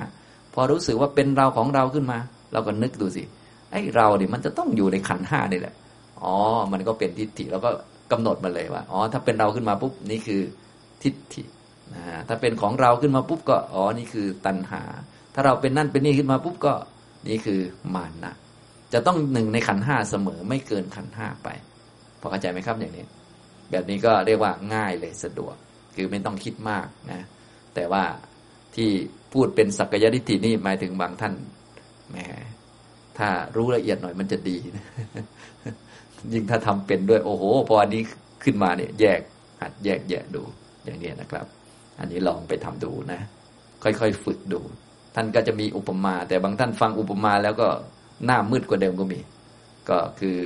[0.55, 2.19] พอรู้สึกว่าเป็นเราของเราขึ้นมา
[2.53, 3.23] เราก็นึกดูสิ
[3.71, 5.75] ไอ้เราเนี่ยมันจะต้องอยู่ในขันห้านี่แหละ
[6.23, 6.35] อ๋อ
[6.73, 7.71] มันก็เป็นทิฏฐิแล้วก็
[8.13, 10.41] กำหนดมาเลยว่า อ๋อ ถ้าเป็นเราขึ้นมาปุ๊บนี่คือ
[11.03, 11.43] ทิฏฐิ
[12.29, 14.83] ถ้าเป็นของเราขึ้นมาปุ๊บก็อ๋อนี่คือตัณหา
[15.35, 16.75] ถ้าเราเป็นนั่นเป็นนี่ขึ้นมาปุ๊บก็
[17.29, 17.61] นี่คือ
[17.95, 18.35] มานะ
[18.93, 21.49] จะต้องหนึ่งในขันห้าเสมอไม่เกินขันห้าไป
[22.21, 23.05] พอเข้าใจไหมครับอย่างนี้
[23.71, 25.55] แบบนี้ก็เรียกว่าง่ายเลยสะดวก
[25.97, 27.21] คือไม่ต้องคิดมากนะ
[27.75, 28.05] แต่ว่า
[28.77, 28.91] ที่
[29.33, 31.35] พูดเป็นสักยะทิฏฐินี่หมายถึงบางท่าน
[32.11, 32.17] แหม
[33.19, 34.87] ถ้ารู้ละเอียดหน่อยมันจะดีนะ
[36.33, 38.03] ยิ่งถ้าทำเป็นด้วยโอ้โห พออันนี้
[38.45, 39.21] ขึ้นมาเนี่ยแยก
[39.61, 40.43] หัดแยกแยะดู
[40.85, 41.47] อย่างนี้นะครับ
[42.03, 43.21] อันนี้ลองไปทำดูนะ
[43.83, 44.61] ค่อยๆฝึกดู
[45.15, 47.69] ท่านก็จะมีอุปมา แต่บางท่านฟังอุปมาแล้วก็
[48.25, 49.21] หน้ามืดกว่าเดิมก็มี
[49.89, 50.37] ก็คือ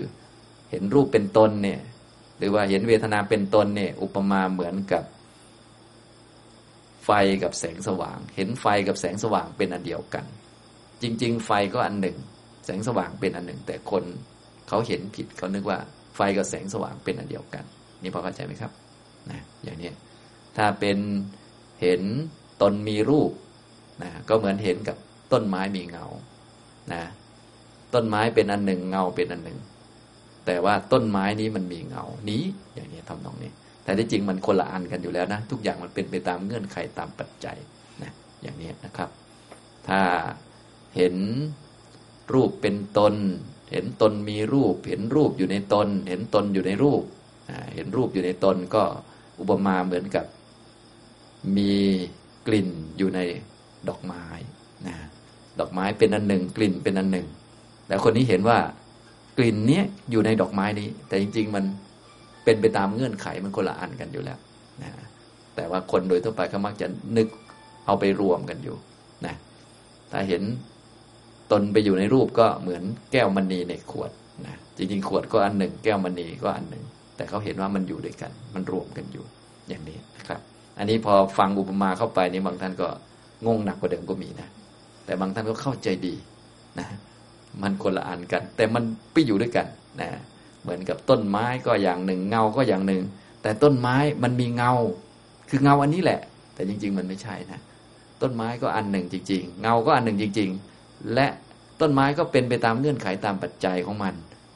[0.70, 1.80] เห็นรูปเป็นตนเนี่ย
[2.38, 5.04] หรือว่าเห็นเวทนาเป็นตนเนี่ย อุปมาเหมือนกับ
[7.04, 7.10] ไฟ
[7.42, 10.24] กับแสงสว่าง เห็นไฟกับแสงสว่างเป็นอันเดียวกัน
[11.02, 12.16] จริง ๆ ไฟก็อันหนึ่ง
[12.64, 14.04] แสงสว่างเป็นอันหนึ่ง แต่คน
[14.68, 15.78] เขาเห็นผิดเขานึกว่า
[16.16, 17.64] ไฟกับแสงสว่างเป็นอันเดียวกัน
[18.02, 18.72] นี่พอเข้าใจไหมครับ
[19.30, 19.90] นะอย่างนี้
[20.56, 20.98] ถ้าเป็น
[21.82, 22.02] เห็น
[22.62, 23.32] ตนมีรูป
[24.02, 24.96] นะก็เหมือนเห็นกับ
[25.32, 26.06] ต้นไม้มีเงา
[26.92, 27.02] นะ
[27.94, 29.58] ต้นไม้เป็นอันหนึ่งเงาเป็นอันหนึ่ง
[30.46, 32.42] แต่ว่าต้นไม้นี้มันมีเงานี้
[32.74, 33.50] อย่างนี้ทำตรงนี้
[33.84, 37.56] แต่ที่จริงมันคนละอันกันอยู่แล้วนะ ทุกอย่างมันเป็นไปตามเงื่อนไขตามปัจจัย
[38.02, 38.12] นะ
[38.42, 39.10] อย่างนี้นะครับ
[39.88, 40.00] ถ้า
[40.96, 41.14] เห็น
[42.32, 43.14] รูปเป็นตน
[43.72, 47.02] เห็นตนมีรูป เห็นรูปอยู่ในตน เห็นตนอยู่ในรูป
[47.74, 48.82] เห็นรูปอยู่ในตนก็
[49.40, 50.24] อุปมาเหมือนกับ
[51.56, 51.70] มี
[52.46, 52.68] กลิ่น
[52.98, 53.20] อยู่ใน
[53.88, 54.24] ดอกไม้
[54.86, 54.96] นะ
[55.60, 57.26] ดอกไม้เป็นอันหนึ่ง กลิ่นเป็นอันหนึ่ง
[57.88, 58.58] แล้วคนนี้เห็นว่า
[59.38, 61.64] กลิ่นเนี้ยอยู่ในดอกไม้นี้ แต่จริง ๆ มัน
[62.44, 64.38] เป็นไปตามเงื่อนไขมันคนละอันกันอยู่แล้ว
[64.82, 64.90] นะ
[65.56, 66.86] แต่ว่าคนโดยทั่วไปเขามักจะ
[67.16, 67.28] นึก
[67.86, 68.76] เอาไปรวมกันอยู่
[69.26, 69.34] นะ
[70.12, 70.42] ถ้าเห็น
[71.52, 72.82] ตนไปอยู่ในรูปก็เหมือน
[73.12, 74.10] แก้วมณีในขวด
[74.46, 76.84] นะจริงๆ ขวดก็อันหนึ่ง แก้วมณีก็อันหนึ่ง
[77.16, 79.24] แต่เขาเห็นว่ามันอยู่ด้วยกัน มันรวมกันอยู่
[79.68, 80.40] อย่างนี้นะครับ
[80.78, 82.88] อันนี้พอฟังอุปมาเข้าไปนี่บางท่านก็
[83.46, 84.48] งงหนักกว่าเดิมก็มีนะ
[85.04, 86.14] แต่บางท่านก็เข้าใจดี
[86.78, 86.86] นะ
[87.62, 89.66] มันคนละอันกัน แต่มันไปอยู่ด้วยกัน
[90.00, 90.08] นะ
[90.62, 93.02] เหมือนกับต้นไม้ก็อย่างหนึ่ง เงาก็อย่างหนึ่ง
[93.42, 94.72] แต่ต้นไม้มันมีเงา
[95.48, 96.20] คือเงาอันนี้แหละ
[96.54, 97.60] แต่จริง ๆ มันไม่ใช่นะ
[98.22, 100.50] ต้นไม้ก็อันหนึ่งจริง ๆ เงาก็อันหนึ่งจริง
[100.80, 101.26] ๆ และ
[101.80, 104.14] ต้นไม้ก็เป็นไปตามเงื่อนไขตามปัจจัยของมัน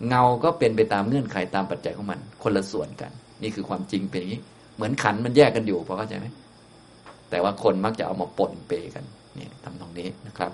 [0.08, 3.10] เงาก็เป็นไปตามเงื่อนไขตามปัจจัยของมัน คนละส่วนกัน
[3.42, 4.42] นี่คือความจริงเป็นอย่างนี้
[4.80, 6.26] เหมือนขันมันแยกกันอยู่พอเข้าใจไหม
[7.30, 9.04] แต่ว่าคนมักจะเอามาปนเปกัน
[9.36, 10.52] เนี่ยทำตรงนี้นะครับ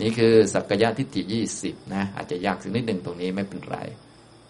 [0.00, 3.78] นี่คือสักยะทิฏฐิยี่สิบนะอาจจะยากสักนิดหนึ่งตรงนี้ไม่เป็นไร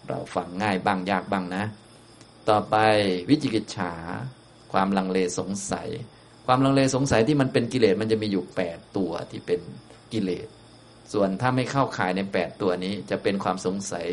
[0.07, 1.63] เราฟังง่ายบ้างยากบ้างนะ
[2.49, 2.75] ต่อไป
[3.29, 3.93] วิจิกิจฉา
[4.71, 5.87] ความลังเลสงสัย
[6.45, 9.59] ความลังเลสงสัยที่มันเป็นกิเลสมันจะมีอยู่แปดตัวที่เป็น
[10.13, 10.47] กิเลส
[11.13, 14.07] ส่วนถ้าไม่เข้าข่ายในแปดตัวนี้ จะเป็นความสงสัย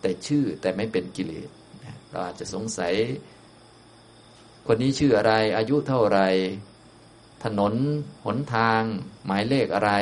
[0.00, 1.48] แต่ชื่อแต่ไม่เป็นกิเลส
[2.10, 2.94] เราอาจจะสงสัย
[4.70, 6.20] คนนี้ชื่ออะไร อายุเท่าไร
[7.44, 7.74] ถนน
[8.24, 8.82] หนทาง
[9.26, 9.92] หมายเลขอะไร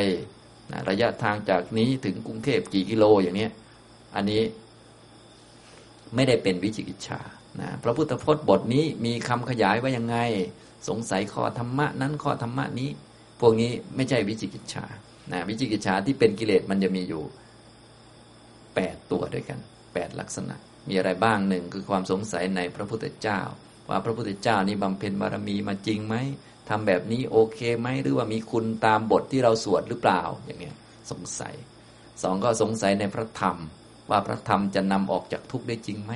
[0.71, 3.49] นะระยะทางจากนี้ถึงกรุงเทพกี่กิโลอย่างนี้
[4.17, 4.43] อันนี้
[6.15, 7.21] ไม่ได้เป็นวิจิกิจฉา
[7.61, 10.17] นะพระพุทธพจน์บทนี้มีคำขยายว่ายังไง
[10.89, 12.91] สงสัยข้อธรรมะนั้นข้อธรรมะนี้
[13.41, 14.85] พวกนี้ไม่ใช่วิจิกิจฉา
[15.33, 17.23] นะวิจิกิจฉาที่เป็นกิเลสมันจะมีอยู่
[18.75, 19.59] แปดตัวด้วยกัน
[19.95, 20.57] แปดลักษณะ
[20.89, 23.41] มีอะไรบ้างหนึ่งคือความสงสัยในพระพุทธเจ้า
[23.89, 26.17] ว่าพระพุทธเจ้านี่บำเพ็ญบารมีมาจริงไหม
[26.69, 30.75] ทำแบบนี้โอเคไหมหรือว่ามีคุณตามบทที่เราสวดหรือเปล่าอย่างเนี้ย
[31.11, 31.55] สงสัย
[32.23, 33.57] สองก็สงสัยในพระธรรม
[34.11, 36.13] ว่าพระธรรมจะนำออกจากทุกข์ได้จริงไหม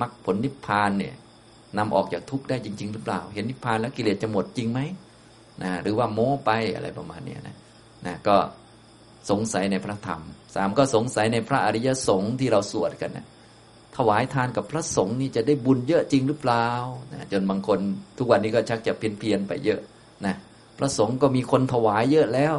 [0.00, 1.14] มรรคผลนิพพานเนี่ย
[1.78, 4.80] นำออกจากทุกข์ได้จริง ๆ หรือเปล่า เห็นนิพพานแล้วกิเลสจะหมดจริงไหม
[5.62, 7.56] นะหรือว่าโม้ไปอะไรประมาณนี้นะ
[8.06, 8.36] นะก็
[9.30, 10.20] สงสัยในพระธรรม
[10.54, 13.26] สามก็สงสัยในพระอริยสงฆ์ที่เราสวดกันนะ
[13.96, 16.66] ถวายทานกับพระสงฆ์นี่จะได้บุญเยอะจริงหรือเปล่า
[17.12, 17.78] นะจนบางคน
[18.18, 19.80] ทุกวันนี้ก็ชักจะเพี้ยนเพียนไปเยอะ
[20.26, 20.34] นะ
[20.78, 22.54] พระสงฆ์ก็มีคนถวายเยอะแล้ว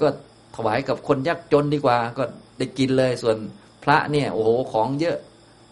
[0.00, 0.08] ก็
[0.56, 2.24] ถวายกับคนยากจนดีกว่า ก็
[2.58, 3.36] ได้กินเลยส่วน
[3.84, 5.16] พระเนี่ยโอ้โหของเยอะ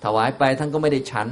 [0.05, 1.29] ถวายไปท่านก็ไม่ได้ฉัน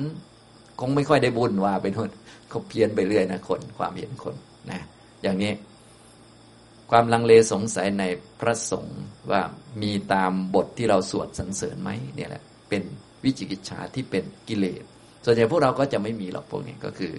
[0.81, 2.11] คงไม่ค่อยได้บุญว่าไปนู่น
[2.49, 4.35] เขาเพี้ยนไปเรื่อยนะคนความเห็นคน
[4.71, 4.81] นะ
[5.23, 5.53] อย่างนี้
[6.91, 8.05] ความลังเลสงสัยใน
[8.41, 9.01] พระสงฆ์
[9.31, 9.43] ว่า
[9.83, 12.83] มีตามบทที่เราสวดสรรเสริญไหมเนี่ยแหละเป็น
[13.25, 14.83] วิจิกิจฉาที่เป็นกิเลส
[15.25, 17.13] ส่วนใหญ่พวกเราก็จะไม่มีหรอกพวกนี้ก็คือ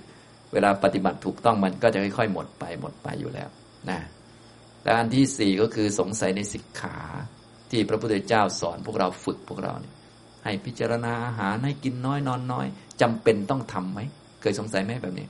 [0.53, 3.49] เวลาปฏิบัติถูกต้องมันก็จะค่อยๆ หมดไปหมดไปอยู่แล้ว
[3.89, 3.99] นะ
[4.83, 6.97] และอันที่สี่ก็คือสงสัยในสิกขา
[7.71, 9.93] ที่พระพุทธเจ้าสอนพวกเราฝึกพวกเราเนี่ย
[10.45, 12.67] ให้พิจารณาอาหารให้กินน้อยนอนน้อย
[13.01, 13.99] จำเป็นต้องทํำไหม
[14.41, 15.27] เคยสงสัยไหมแบบนี้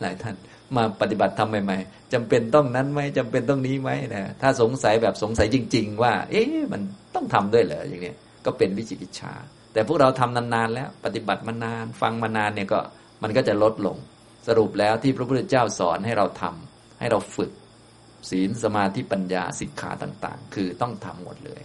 [0.00, 0.34] หลายท่าน
[0.76, 6.80] มาปฏิบัติทำใหม่ๆจำเป็นต้องนั้นไหมจำเป็นต้องนี้ไหมนะถ้าสงสัยแบบสงสัยจริง ๆ ว่า เอ๊ะมัน
[7.14, 8.14] ต้องทำด้วยเหรออย่างนี้
[8.46, 9.34] ก็เป็นวิจิกิจฉา
[9.72, 12.80] แต่พวกเราทำนานๆแล้ว ปฏิบัติมานาน ฟังมานานเนี่ยก็
[13.22, 13.96] มันก็จะลดลง
[14.48, 17.50] สรุปแล้วที่พระพุทธเจ้าสอนให้เราทำให้เราฝึก
[18.30, 21.62] ศีลสมาธิปัญญาสิกขาต่าง ๆ คือต้องทำหมดเลย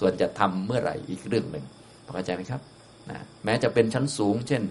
[0.00, 1.64] ส่วนจะทำเมื่อไหร่อีกเรื่องหนึ่ง
[2.14, 2.60] เข้าใจไหมครับ
[3.10, 4.62] นะแม้จะเป็นชั้นสูง เช่น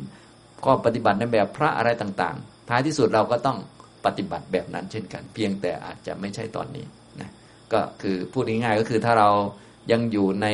[0.65, 3.57] ก็ปฏิบัติในแบบพระอะไรต่างๆ ท้ายที่สุดเราก็ต้อง
[4.05, 6.85] ปฏิบัติแบบนั้นเช่นกัน เพียงแต่อาจจะไม่ใช่ตอนนี้
[7.21, 7.29] นะ
[7.73, 9.29] ก็คือพูดง่ายๆก็คือถ้าเรา
[9.91, 10.47] ยังอยู่ใน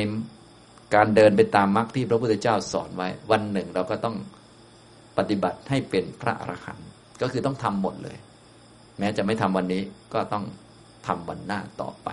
[0.94, 4.16] การเดินไปตามมรรคที่พระพุทธเจ้าสอนไว้ วันหนึ่งเราก็ต้อง
[5.18, 6.86] ปฏิบัติให้เป็นพระอรหันต์
[7.20, 8.16] ก็คือต้องทำหมดเลย
[8.98, 9.82] แม้จะไม่ทำวันนี้
[10.14, 10.44] ก็ต้อง
[11.06, 12.08] ทำวันหน้าต่อไป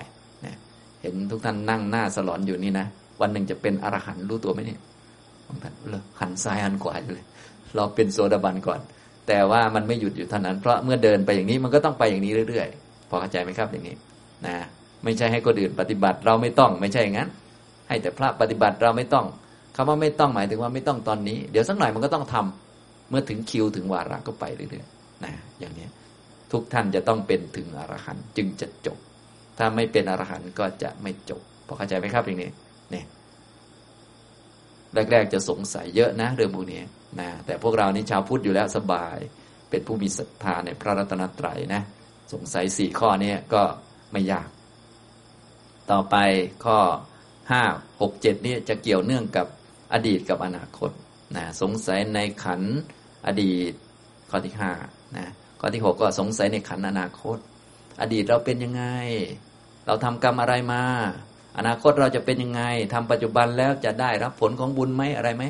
[0.46, 0.56] นะ
[1.02, 2.88] เห็นทุกท่านนั่งหน้าสลอนอยู่นี่นะ
[3.22, 4.80] วันหนึ่งจะเป็นอรหันต์รู้ตัวไหมเนี่ย
[5.48, 7.24] บางท่านเลยหันซ้ายหันขวาเลย
[7.76, 8.80] เราเป็นโซดาบันก่อน
[9.28, 13.96] แต่ว่ามันไม่หยุดอยู่เท่านั้น เพราะเมื่อเดินไปอย่างนี้มันก็ต้องไปอย่างนี้เรื่อยๆพอเข้าใจไหมครับอย่างนี้
[14.46, 14.56] นะ
[15.04, 17.30] ไม่ใช่ให้คนอื่นปฏิบัติเราไม่ต้องไม่ใช่อย่างนั้น
[17.92, 19.26] ให้แต่พระปฏิบัติเราไม่ต้อง
[19.76, 25.88] คำว่าไม่ต้องหมายถึงว่าไม่ต้องตอนนี้ เดี๋ยวสักหน่อยมันก็ต้องทำเมื่อถึงคิวถึงวาระก็ไปเรื่อยๆนะอย่างนี้
[26.52, 28.98] ทุกท่านจะต้องเป็นถึงอรหันต์จึงจะจบ
[29.58, 32.50] ถ้าไม่เป็นอรหันต์ก็จะไม่จบพอเข้าใจไหมครับอย่างนี้
[32.92, 33.06] เนี่ย
[35.12, 36.82] แรกๆจะสงสัยเยอะนะเรื่องพวกนี้
[37.20, 39.18] นะแต่พวกเรานี่ชาวพุทธอยู่แล้วสบาย
[39.70, 41.82] เป็นผู้มีศรัทธาในพระรัตนตรัยนะ
[42.34, 43.64] สงสัยสี่ข้อนี้ก็
[44.12, 44.48] ไม่ยาก
[45.92, 46.16] ต่อไป
[46.66, 46.78] ข้อ
[47.52, 47.64] ห้า
[48.02, 49.48] หกเจ็ดนี่จะเกี่ยวเนื่องกับ
[49.94, 50.92] อดีตกับอนาคต
[51.36, 52.62] นะสงสัยในขัน
[53.28, 53.72] อดีต
[54.30, 54.72] ข้อที่ห้า
[55.18, 55.28] นะ
[55.60, 57.38] ข้อที่หกก็สงสัยในขันอนาคต
[58.02, 58.84] อดีตเราเป็นยังไง
[59.86, 60.84] เราทำกรรมอะไรมา
[61.58, 62.62] อนาคตเราจะเป็นยังไง
[62.94, 65.44] ทำปัจจุบันแล้วจะได้รับผลของบุญไหมอะไรไหม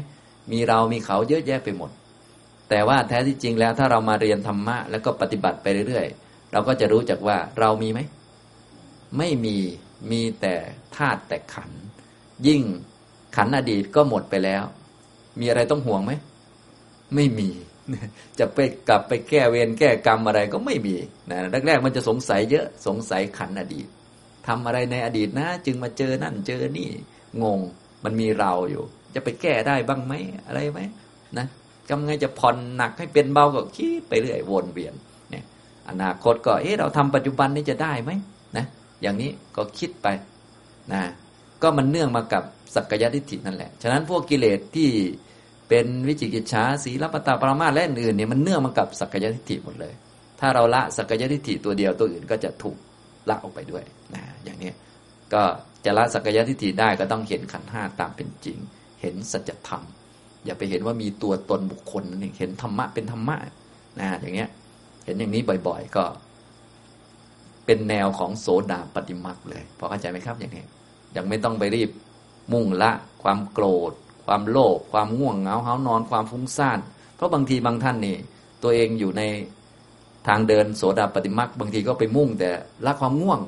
[0.51, 1.91] มีเรามีเขาเยอะแยะไปหมด
[2.69, 7.99] แต่ว่าแท้ที่จริงแล้วถ้าเรามาเรียนธรรมะแล้วก็ปฏิบัติไปเรื่อยๆ เราก็จะรู้จักว่าเรามีไหม
[9.17, 9.57] ไม่มี
[10.11, 10.55] มีแต่
[10.95, 11.71] ธาตุแต่ขัน
[12.47, 12.61] ยิ่ง
[13.35, 14.63] ขันอดีตก็หมดไปแล้ว
[15.39, 16.11] มีอะไรต้องห่วงไหม
[17.15, 17.49] ไม่มี
[18.39, 20.95] จะไปกลับไปแก้เวรแก้กรรมอะไรก็ไม่มี
[21.31, 23.87] นะแรกๆมันจะสงสัยเยอะสงสัยขันอดีต
[24.47, 26.89] ทำอะไรในอดีตนะ จึงมาเจอนั่นเจอนี่
[27.43, 27.59] งง
[28.03, 28.83] มันมีเราอยู่
[29.13, 30.13] จะไปแก้ได้บ้างไหม
[30.47, 30.79] อะไรไหม
[31.37, 31.45] นะ
[31.89, 34.93] ทำไงจะผ่อนหนักให้เป็นเบาก็คิดไปเรื่อยวนเวียน
[35.29, 35.43] เนี่ย
[35.89, 38.11] อนาคตก็เอ๊ะเราทำปัจจุบันนี้จะได้ไหม
[38.57, 38.65] นะ
[39.01, 40.07] อย่างนี้ก็คิดไป
[40.91, 41.01] นะ
[41.63, 42.43] ก็มันเนื่องมากับ
[42.75, 44.89] สักกายทิฏฐินั่นแหละ ฉะนั้นพวกกิเลสที่
[45.69, 49.93] เป็นวิจิกิจฉาสีรปตาปรามาและอื่นเนี่ยมันเนื่องมากับสักกายทิฏฐิหมดเลย
[50.39, 52.77] ถ้าเราละสักกายทิฏฐิตัวเดียวตัวอื่นก็จะถูก
[53.29, 53.83] ละออกไปด้วย
[54.13, 54.71] นะอย่างนี้
[55.33, 55.43] ก็
[55.85, 58.57] จะละสักกายทิฏฐิได้ก็ต้องเห็นขันห้าตามเป็นจริง
[59.01, 59.83] เห็นสัจธรรม
[60.45, 63.37] อย่าไปเห็นว่ามีตัวตนบุคคลนี่เห็นธรรมะเป็นธรรมะ
[63.99, 64.49] นะอย่างเงี้ย
[65.05, 66.03] เห็นอย่างนี้บ่อย ๆ ก็
[67.65, 70.63] เป็นแนวของโสดาปฏิมักเลยพอเข้าใจไหมครับอย่างนี้
[71.15, 71.89] ยังไม่ต้องไปรีบ
[72.53, 72.91] มุ่งละ
[73.23, 73.91] ความโกรธ
[74.25, 76.79] ความโลภความง่วงเหงาเหานอนความฟุ้งซ่าน
[77.15, 78.17] เพราะบางทีบางท่านนี่
[78.63, 79.21] ตัวเองอยู่ใน
[80.27, 82.49] ทางเดินโสดาปฏิมักบางทีก็ไปมุ่งแต่
[82.85, 83.39] ละความง่วง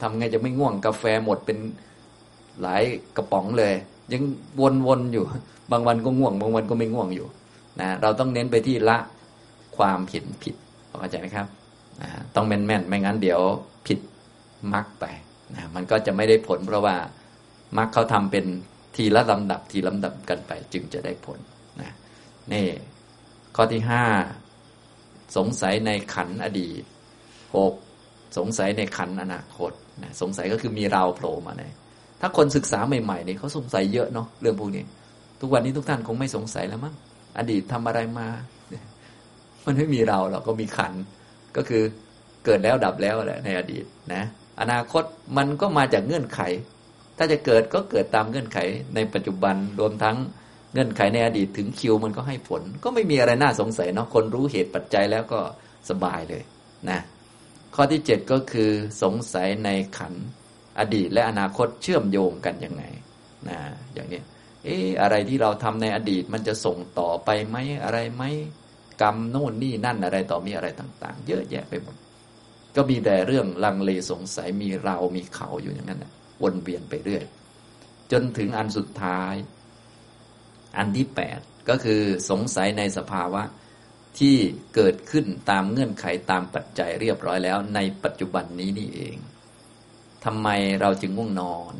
[0.00, 1.58] ทำไงจะไม่ง่วงกาแฟหมดเป็น
[2.60, 2.82] หลาย
[3.16, 3.74] กระป๋องเลย
[4.12, 4.22] ยัง
[4.86, 5.24] วนๆอยู่
[5.70, 7.26] บางวันก็ง่วง บางวันก็ไม่ง่วงอยู่
[7.80, 8.98] นะเราต้องเน้นไปที่ละ
[9.76, 10.54] ความผิดผิด
[11.00, 11.46] เข้าใจไหมครับ
[12.00, 13.40] นะต้องแม่นๆ ไม่งั้นเดี๋ยว
[13.86, 13.98] ผิด
[14.72, 15.04] มักไป
[15.56, 16.96] นะมันก็จะไม่ได้ผลเพราะว่า
[17.76, 18.44] มักเขาทำเป็น
[18.96, 21.38] ทีละลำดับทีลำดับกันไป จึงจะได้ผล
[21.80, 21.92] นะ
[22.52, 22.66] นี่
[23.56, 24.04] ข้อที่ห้า
[25.36, 26.82] สงสัยในขันอดีต
[27.56, 27.74] หก
[28.38, 31.62] สงสัยในขันอนาคตนะสงสัยก็คือมีเราโผล่มาใน
[32.20, 34.84] ถ้าคนศึกษาใหม่ๆเนี่ยเขาสงสัยเยอะเนาะเรื่องพวกนี้
[35.40, 36.94] ทุกวันนี้ทุกท่านคงไม่สงสัยแล้วมั้ง
[37.38, 38.28] อดีตทำอะไรมา
[39.64, 40.92] มันไม่มีเราเราก็มีขัน
[41.56, 41.82] ก็คือ
[42.44, 43.84] เกิดแล้วดับแล้วแหละในอดีต
[44.14, 44.22] นะ
[44.60, 45.04] อนาคต
[45.36, 46.40] มันก็มาจากเงื่อนไข
[47.18, 48.58] ถ้าจะเกิดก็เกิดตามเงื่อนไข
[48.94, 50.16] ในปัจจุบันรวมทั้ง
[50.72, 55.40] เงื่อนไขในอดีตถึงคิวมันก็ให้ผล ก็ไม่มีอะไรน่าสงสัยเนาะคนรู้เหตุปัจจัยแล้วก็
[55.90, 56.42] สบายเลย
[56.90, 57.00] นะ
[57.74, 58.70] ข้อที่เจ็ดก็คือ
[59.02, 60.14] สงสัยในขัน
[60.78, 62.82] อดีตและอนาคตเชื่อมโยงกันยังไง
[63.48, 63.58] นะ
[63.94, 64.22] อย่างนี้
[64.64, 68.22] เอออะไรที่เราทำในอดีตมันจะส่งต่อไปไหมอะไรไหม
[69.02, 71.96] กรรมโน่นนี่นั่นอะไรต่อมีอะไรต่าง ๆ เยอะแยะไปหมด
[72.76, 76.12] ก็มีแต่เรื่องลังเลสงสัยมีเรามีเขาอยู่อย่างนั้นนะ
[76.42, 77.24] วนเวียนไปเรื่อย
[78.12, 79.34] จนถึงอันสุดท้าย
[80.76, 82.00] อันที่แปดก็คือ
[82.30, 83.42] สงสัยในสภาวะ
[84.18, 84.36] ที่
[84.74, 89.16] เกิดขึ้นตามเงื่อนไขตามปัจจัยเรียบร้อยแล้ว ในปัจจุบันนี้นี่เอง
[90.24, 90.48] ทำไม
[90.80, 91.74] เราจึงง่วงนอน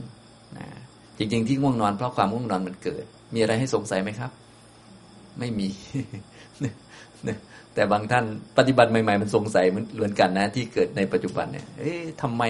[0.58, 0.68] นะ
[1.18, 4.30] จริง ๆ ที่ง่วงนอนเพราะความง่วงนอนมันเกิด มีอะไรให้สงสัยไหมครับ
[5.38, 5.68] ไม่มี
[7.74, 8.24] แต่บางท่าน
[8.58, 12.42] ปฏิบัติใหม่ ๆ มันสงสัยเหมือนกันนะ ที่เกิดในปัจจุบันเนี่ยเอ๊ะทำไม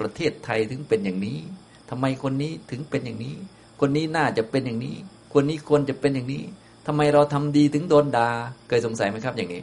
[0.00, 1.38] ประเทศไทยถึงเป็นอย่างนี้
[1.90, 3.34] ทำไมคนนี้ถึงเป็นอย่างนี้
[3.80, 4.96] คนนี้น่าจะเป็นอย่างนี้
[5.34, 6.42] คนนี้ควรจะเป็นอย่างนี้
[6.86, 8.28] ทำไมเราทำดีถึงโดนดา่า
[8.68, 9.62] เคยสงสัยไหมครับอย่างนี้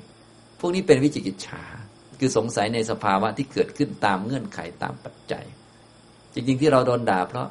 [0.59, 1.63] พวกนี้เป็นวิจิกิจฉา
[2.19, 5.43] คือสงสัยในสภาวะที่เกิดขึ้นตามเงื่อนไขตามปัจจัย
[6.33, 7.47] จริงๆที่เราโดนด่าเพราะ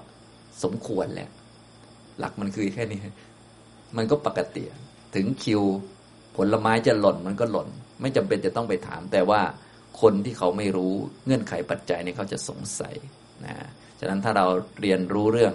[0.62, 1.28] สมควรแหละ
[2.18, 3.00] หลักมันคือแค่นี้
[3.96, 4.62] มันก็ปกติ
[5.14, 5.62] ถึงคิว
[6.38, 7.68] ผลไม้จะหล่นมันก็หล่น
[8.00, 9.40] ไม่จำเป็นจะต้องไปถาม แต่ว่า
[10.00, 10.94] คนที่เขาไม่รู้
[11.26, 12.94] เงื่อนไขปัจจัยเนี่ยเขาจะสงสัย
[13.44, 13.54] นะ
[14.00, 14.46] ฉะนั้นถ้าเรา
[14.80, 15.54] เรียนรู้เรื่อง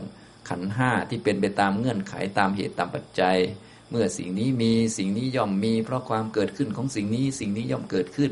[0.50, 3.38] ขันห้าที่เป็นไปตามเงื่อนไขตามเหตุตามปัจจัย
[3.92, 8.32] เมื่อสิ่งนี้มีสิ่งนี้ย่อมมี เพราะความเกิดขึ้นของสิ่งนี้สิ่งนี้ย่อมเกิดขึ้น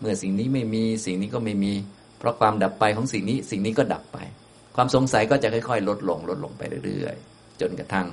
[0.00, 1.74] เมื่อสิ่งนี้ไม่มีสิ่งนี้ก็ไม่มี
[2.18, 4.18] เพราะความดับไปของสิ่งนี้สิ่งนี้ก็ดับไป
[4.76, 8.06] ความสงสัยก็จะค่อย ๆ ลดลงลดลงไปเรื่อยๆ จนกระทั่ง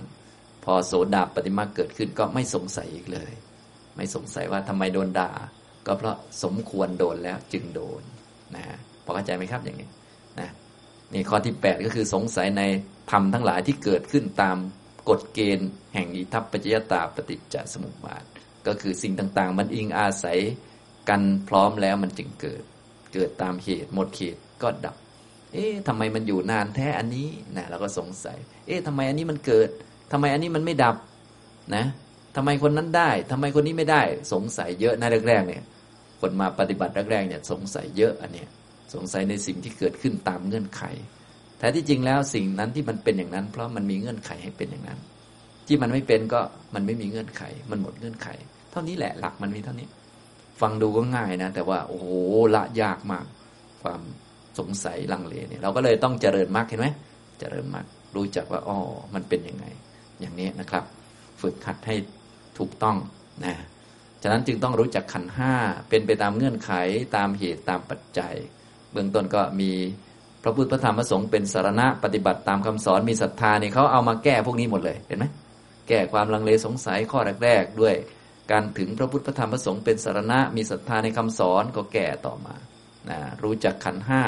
[0.63, 3.31] พอโสดาปฏิมาเกิดขึ้นก็ไม่สงสัยอีกเลย
[3.95, 5.31] ไม่สงสัยว่าทำไมโดนด่า
[5.85, 8.01] ก็เพราะสมควรโดนแล้วจึงโดน
[8.55, 8.63] นะ
[9.05, 9.89] พอเข้าใจไหมครับอย่างนี้
[10.39, 10.49] นะ
[11.13, 12.63] นี่ข้อที่ 8 ก็คือสงสัยใน
[13.11, 14.57] ธรรมทั้งหลายที่เกิดขึ้นตาม
[15.09, 18.23] กฎเกณฑ์ แห่งอิทัปปัจจยตาปฏิจจสมุปบาท
[18.67, 20.39] ก็คือสิ่งต่างๆ มันอิงอาศัย
[21.09, 22.63] กันพร้อมแล้วมันจึงเกิด
[23.13, 24.95] เกิดตามเหตุหมดเหตุก็ดับ
[25.53, 28.37] เอ๊ะทำไมมันอยู่นานแท้อันนี้นะเราก็สงสัย
[28.67, 29.69] เอ๊ะทำไมอันนี้มันเกิด
[30.11, 30.95] ทำไมอันนี้มันไม่ดับ
[31.75, 31.85] นะ
[32.35, 34.01] ทำไมคนนั้นได้ทำไมคนนี้ไม่ได้
[34.33, 35.63] สงสัยเยอะในแรกๆเนี่ย
[36.21, 38.49] คนมาปฏิบัติแรกๆเนี่ย สงสัยเยอะอันเนี้ย
[38.93, 40.83] สงสัยในสิ่งที่เกิดขึ้นตามเงื่อนไข
[41.57, 44.99] แท้ที่จริงแล้วสิ่งนั้นที่มันเป็นอย่างนั้น เพราะมันมีเงื่อนไขให้เป็นอย่างนั้น
[45.67, 46.41] ที่มันไม่เป็นก็
[46.75, 48.27] มันไม่มีเงื่อนไข มันหมดเงื่อนไข
[48.71, 49.87] เท่านี้แหละหลักมันมีเท่านี้
[50.61, 52.07] ฟังดูก็ง่ายนะ แต่ว่า โอ้โห
[52.55, 53.25] ละยากมาก
[53.83, 54.01] ความ
[54.59, 56.87] สงสัยลังเลเนี่ย เราก็เลยต้องเจริญมากเห็นไหม
[57.39, 58.77] เจริญมากรู้จักว่าอ๋อ
[59.15, 59.65] มันเป็นยังไง
[60.21, 60.83] อย่างนี้นะครับ
[61.41, 61.95] ฝึกหัดให้
[62.59, 62.97] ถูกต้อง
[63.45, 63.55] นะ
[64.21, 65.53] ฉะนั้นจึงต้องรู้จักขันห้า
[65.89, 66.71] เป็นไปตามเงื่อนไข
[67.15, 68.33] ตามเหตุตามปัจจัย
[68.91, 69.71] เบื้องต้นก็มี
[70.43, 75.25] พระพุทธพระธรรมพระสงฆ์เป็นสารณะปฏิบัติตามคำสอนมีศรัทธาเนี่ยเขาเอามาแก้พวกนี้หมดเลยเห็นไหม
[75.87, 77.95] แก้ความลังเลสงสัยข้อแรกๆ ด้วย
[78.51, 82.55] การถึงพระพุทธพระธรรมพระสงฆ์เป็นสารณะมีศรัทธาในคำสอนก็แก้ต่อมา
[83.09, 84.23] นะรู้จักขันห้า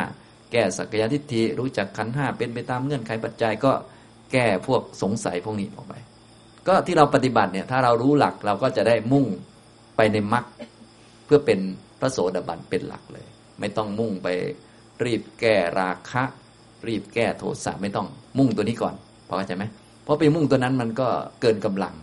[0.52, 3.72] แก้สักยทิฏฐิรู้จักขันห้าเป็นไปตามเงื่อนไขปัจจัยก็
[4.32, 5.94] แก้พวกสงสัยพวกนี้ออกไป
[6.68, 9.26] ก็ที่เราปฏิบัติเนี่ยถ้าเรารู้หลักเราก็จะได้มุ่ง
[9.96, 10.46] ไปในมรรค
[11.26, 11.60] เพื่อเป็น
[12.00, 13.28] พระโสดาบันเป็นหลักเลย
[13.60, 14.28] ไม่ต้องมุ่งไป
[15.04, 16.24] รีบแก้ราคะ
[16.88, 18.08] รีบแก้โทสะไม่ต้อง
[18.38, 18.96] มุ่งตัวนี้ก่อน
[19.28, 19.64] พอเข้าใจไหม
[20.04, 21.08] เพราะไปมุ่งตัวนั้นมันก็
[21.42, 21.94] เกินกำลัง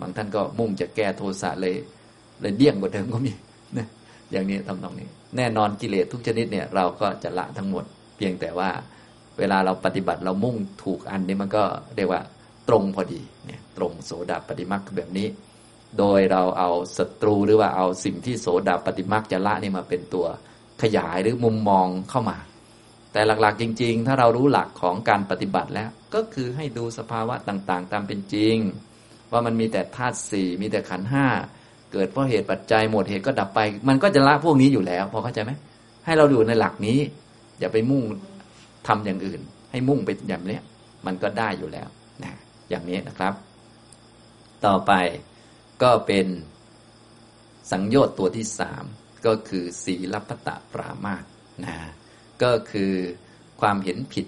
[0.00, 1.74] บางท่านก็มุ่งจะแก้โทสะเลย
[2.40, 3.32] เลยเดี่ยงกว่าเดิมก็มี
[3.76, 3.86] นะ
[4.32, 7.84] อย่างนี้ทำตรงนี้ แน่นอนกิเลสทุกชนิดเนี่ยเราก็จะละทั้งหมด
[8.16, 8.70] เพียงแต่ว่า
[9.38, 11.62] เวลาเราปฏิบัติเรามุ่งถูกอันนี้มันก็
[11.96, 12.20] เรียกว่า
[12.68, 15.28] ตรงพอดีเนี่ยตรงโสดาปฏิมาคแบบนี้
[15.98, 20.26] โดยเราเอาศัตรูหรือว่าเอาสิ่งที่โสดาปฏิมาคจะละนี่มาเป็นตัว
[20.82, 22.38] ขยายหรือมุมมองเข้ามา
[23.12, 28.56] แต่หลักๆจริง ๆ ถ้าเรารู้หลักของการปฏิบัติแล้ว ก็คือให้ดูสภาวะต่างๆ ตามเป็นจริง
[29.32, 31.26] ว่ามันมีแต่ธาตุสี่มีแต่ขันห้า
[31.92, 35.52] เกิดเพราะเหตุปัจจัยหมดเหตุก็ดับไป มันก็จะละพวกนี้อยู่แล้วพอเข้าใจไหม
[36.04, 36.98] ให้เราอยู่ในหลักนี้
[37.60, 38.02] อย่าไปมุ่ง
[38.88, 39.40] ทำอย่างอื่น
[39.70, 40.58] ให้มุ่งไปอย่างนี้
[41.06, 41.88] มันก็ได้อยู่แล้ว
[42.72, 43.34] อย่างนี้นะครับ
[44.66, 44.92] ต่อไป
[45.82, 46.26] ก็เป็น
[47.70, 48.84] สังโยชน์ตัวที่สาม
[49.26, 51.24] ก็คือศีลปตะปรามาส
[51.64, 51.76] นะ
[52.42, 52.92] ก็คือ
[53.60, 54.26] ความเห็นผิด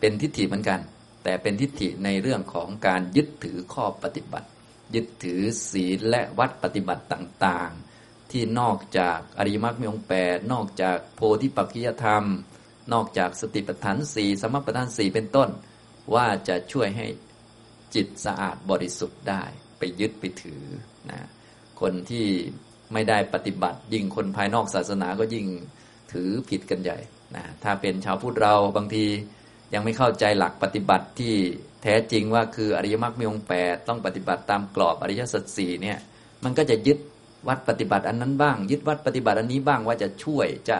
[0.00, 0.80] เป็นทิฏฐิเหมือนกัน
[1.24, 4.48] แต่เป็นทิฏฐิในเรื่องของการยึดถือข้อปฏิบัติ
[4.94, 12.24] ยึดถือศีลและวัดปฏิบัติต่างๆ ที่นอกจากอริยมรรคมีองแปดนอกจากโพธิปัจจยธรรม
[12.92, 15.48] นอกจากสติปัฏฐานสี่สมปัฏฐานสี่เป็นต้น
[16.14, 17.06] ว่าจะช่วยให้
[17.94, 19.42] จิตสะอาดบริสุทธิ์ได้
[19.78, 20.62] ไปยึดไปถือ
[21.10, 21.28] นะ
[21.80, 22.26] คนที่
[22.92, 25.46] ไม่ได้ปฏิบัติ ยิ่งคนภายนอกศาสนาก็ยิ่ง
[26.12, 26.98] ถือผิดกันใหญ่
[27.36, 29.06] นะถ้าเป็นชาวพุทธเราบางที
[29.74, 31.34] ยังไม่เข้าใจหลักปฏิบัติที่
[31.82, 35.98] แท้จริงว่าคืออริยมรรคมีองค์แปดต้องปฏิบัติตามกรอบอริยสัจสี่เนี่ย
[36.44, 36.98] มันก็จะยึด
[37.48, 40.78] วัดปฏิบัติอันนั้นบ้าง ยึดวัดปฏิบัติอันนี้บ้างว่าจะช่วยจะ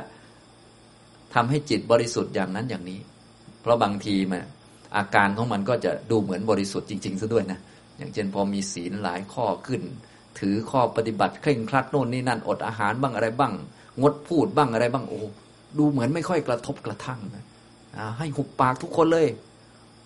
[1.34, 3.00] ทำให้จิตบริสุทธิ์อย่างนั้นอย่างนี้
[3.60, 4.42] เพราะบางทีมัน
[4.96, 7.58] อาการของมันก็จะดูเหมือนบริสุทธิ์จริงๆซะด้วยนะ
[7.98, 9.82] อย่างเช่นพอมีศีลหลายข้อขึ้น
[10.38, 13.52] ถือข้อปฏิบัติเคร่งครัดโน่นนี่นั่นอดอาหารบ้างอะไรบ้าง
[14.00, 15.20] งดพูดบ้างอะไรบ้างโอ้
[15.78, 17.44] ดูเหมือนไม่ค่อยกระทบกระทั่งนะ
[18.18, 19.26] ให้หุบปากทุกคนเลย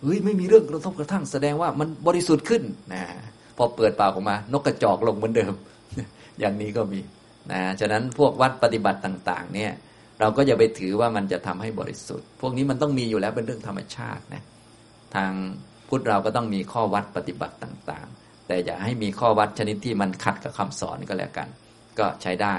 [0.03, 2.63] เฮ้ยไม่มีเรื่องกระทบกระทั่ง แสดงว่ามันบริสุทธิ์ขึ้น
[2.93, 3.03] นะ
[3.57, 5.53] พอเปิดปากออกมา นกกระจอกลงเหมือนเดิม
[6.41, 7.01] อย่างนี้ก็มี
[7.53, 9.73] นะฉะนั้นพวกวัดปฏิบัติต่าง ๆ เนี่ย
[10.21, 14.43] เราก็อย่าไปถือว่ามันจะทำให้บริสุทธิ์ พวกนี้มันต้องมีอยู่แล้วเป็นเรื่องธรรมชาตินะ
[15.17, 15.33] ทาง
[15.89, 21.49] พุทธเราก็ต้องมีข้อวัดปฏิบัติต่างๆ แต่อย่าให้มีข้อวัดชนิดที่มันขัดกับคำสอนก็แล้วกัน
[21.99, 22.55] ก็ใช้ได้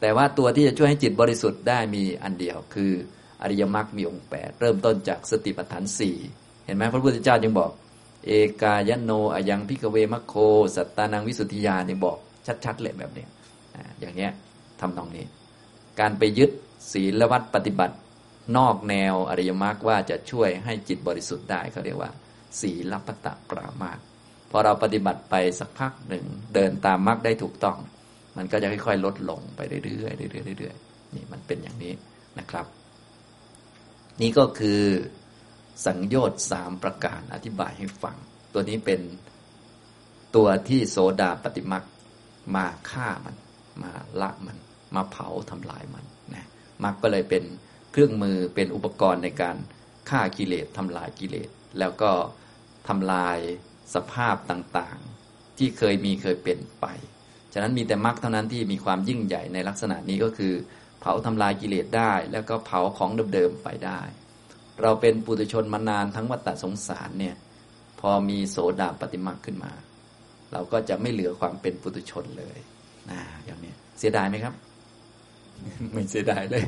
[0.00, 2.92] แต่ว่าตัวที่จะช่วยให้จิตบริสุทธิ์ได้มีอันเดียว คือ
[3.42, 6.16] อริยมรรคมีองค์แปดเริ่มต้นจากสติปัฏฐานสี่
[6.64, 7.70] เห็นไหมพระพุทธเจ้ายังบอก
[8.26, 8.32] เอ
[8.62, 10.34] กายโนอยังพิกเวมัคโค
[10.76, 12.18] สัตตานังวิสุทธิยายังบอก
[12.64, 13.26] ชัดๆเลยแบบนี้
[14.00, 14.32] อย่างเงี้ย
[14.80, 15.24] ทำตรงนี้
[16.00, 16.50] การไปยึด
[16.92, 17.94] ศีลวัดปฏิบัติ
[18.56, 22.10] นอกแนวอริยมรรคว่าจะช่วยให้จิตบริสุทธิ์ได้เขาเรียกว่า
[22.60, 23.98] ศีลปตะปรามาต
[24.50, 26.24] พอเราปฏิบัติไปสักพักหนึ่ง
[26.54, 27.78] เดินตามมรรคได้ถูกต้อง
[28.36, 31.92] มันก็จะค่อยๆ ลดลงไปเรื่อยๆเรื่อยๆเรื่อยๆนี่มันเป็นอย่างนี้
[32.38, 32.66] นะครับ
[34.20, 34.82] นี่ก็คือ
[35.86, 38.16] สังโยชน์สามประการอธิบายให้ฟัง
[38.52, 39.00] ตัวนี้เป็น
[40.36, 41.84] ตัวที่โสดาปฏิมัก
[42.54, 43.36] มาฆ่ามัน
[43.82, 44.56] มาละมัน
[44.94, 46.46] มาเผาทำลายมันนะ
[46.84, 47.44] มักก็เลยเป็น
[47.98, 49.56] เครื่องมือเป็นอุปกรณ์ในการ
[50.10, 52.12] ฆ่ากิเลสทำลายกิเลส แล้วก็
[52.88, 53.38] ทำลาย
[53.94, 56.86] สภาพต่างๆ ที่เคยมีเคยเป็นไป
[57.52, 60.54] ฉะนั้นมีแต่มรรคเท่านั้นที่มีความยิ่งใหญ่ในลักษณะนี้ก็คือ
[61.00, 64.00] เผาทำลายกิเลสได้ แล้วก็เผาของเดิมๆไปได้
[64.82, 67.36] เราเป็นปุถุชนมานานทั้งวัฏสงสารเนี่ย
[68.00, 69.72] พอมีโสดาปฏิมาขึ้นมา
[70.52, 72.58] เราก็จะไม่เหลือความเป็นปุถุชนเลย
[73.10, 74.54] นะอย่างนี้เสียดายไหมครับ
[75.92, 76.64] ไม่เสียดายเลย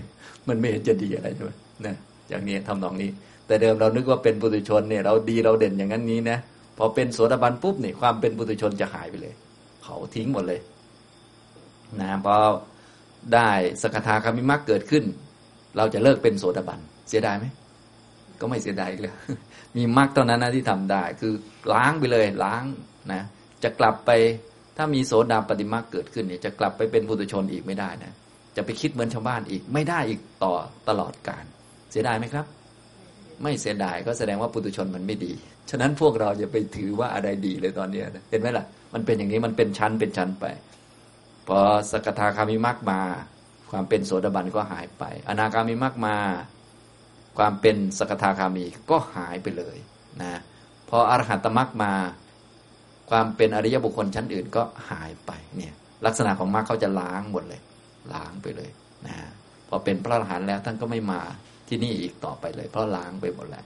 [0.48, 1.50] มันไม่เห็นจะดีอะไรใช่ไหม
[1.86, 1.96] นะ
[2.28, 3.10] อย่างนี้ทำนองนี้
[3.46, 6.38] แต่เดิมเรานึกว่าเป็นปุถุชนเนี่ยเราดีเราเด่นอย่างนั้นนี้นะ
[6.78, 9.34] พอเป็นโสดาบันปุ๊บเนี่ยความเป็นปุถุชนจะหายไปเลย
[9.84, 10.60] เขาทิ้งหมดเลย
[12.00, 12.36] นะพอ
[13.34, 13.50] ได้
[13.82, 15.04] สกทาคามิมักเกิดขึ้น
[15.76, 17.46] เราจะเลิกเป็นโสดาบันเสียดายไหม
[18.40, 19.14] ก็ไม่เสียดายเลย
[19.76, 21.32] มีมรรคเท่านั้นนะที่ทำได้ คือ
[21.72, 22.64] ล้างไปเลยล้าง
[23.12, 23.22] นะ
[23.62, 24.10] จะกลับไป
[24.76, 28.12] ถ้ามีโสดาปฏิมาเกิดขึ้นเนี่ยจะกลับไปเป็นปุถุชนอีกไม่ได้นะ
[28.56, 30.54] จะไปคิดเหมือนชาวบ้านอีก ไม่ได้อีกต่อ
[30.88, 31.44] ตลอดกาล
[31.90, 32.46] เสียดายไหมครับ
[33.42, 35.32] ไม่เสียดายก็แสดงว่าปุถุชนมันไม่ดี
[35.70, 40.44] ฉะนั้นพวกเราจะไปถือว่าอะไรดีเลยตอนนี้เห็นไหมล่ะ มันเป็นอย่างนี้มันเป็นชั้นเป็นชั้นไป
[41.48, 41.58] พอ
[41.90, 43.00] สกทาคามิมักมา
[43.70, 46.16] ความเป็นโสดาบันก็หายไป อนาคามิมักมา
[47.38, 49.76] ความเป็นสกทาคามีก็หายไปเลย
[50.22, 50.40] นะ
[50.88, 51.92] พออรหัตมักมา
[53.10, 55.74] ความเป็นอริยบุคคลชั้นอื่นก็หายไปเนี่ย
[56.06, 57.60] ลักษณะของมรรคเขาจะล้างหมดเลย
[58.12, 58.70] ล้างไปเลย
[59.06, 59.16] นะ
[59.68, 61.20] พอเป็นพระอรหันต์แล้วท่านก็ไม่มา
[61.68, 63.64] ที่นี่อีกต่อไปเลย เพราะล้างไปหมดแล้ว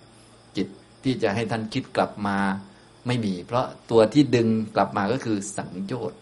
[0.57, 0.69] จิต
[1.05, 2.39] ที่จะให้ท่านคิดกลับมา
[3.07, 6.19] ไม่มี เพราะตัวที่ดึงกลับมาก็คือสังโยชน์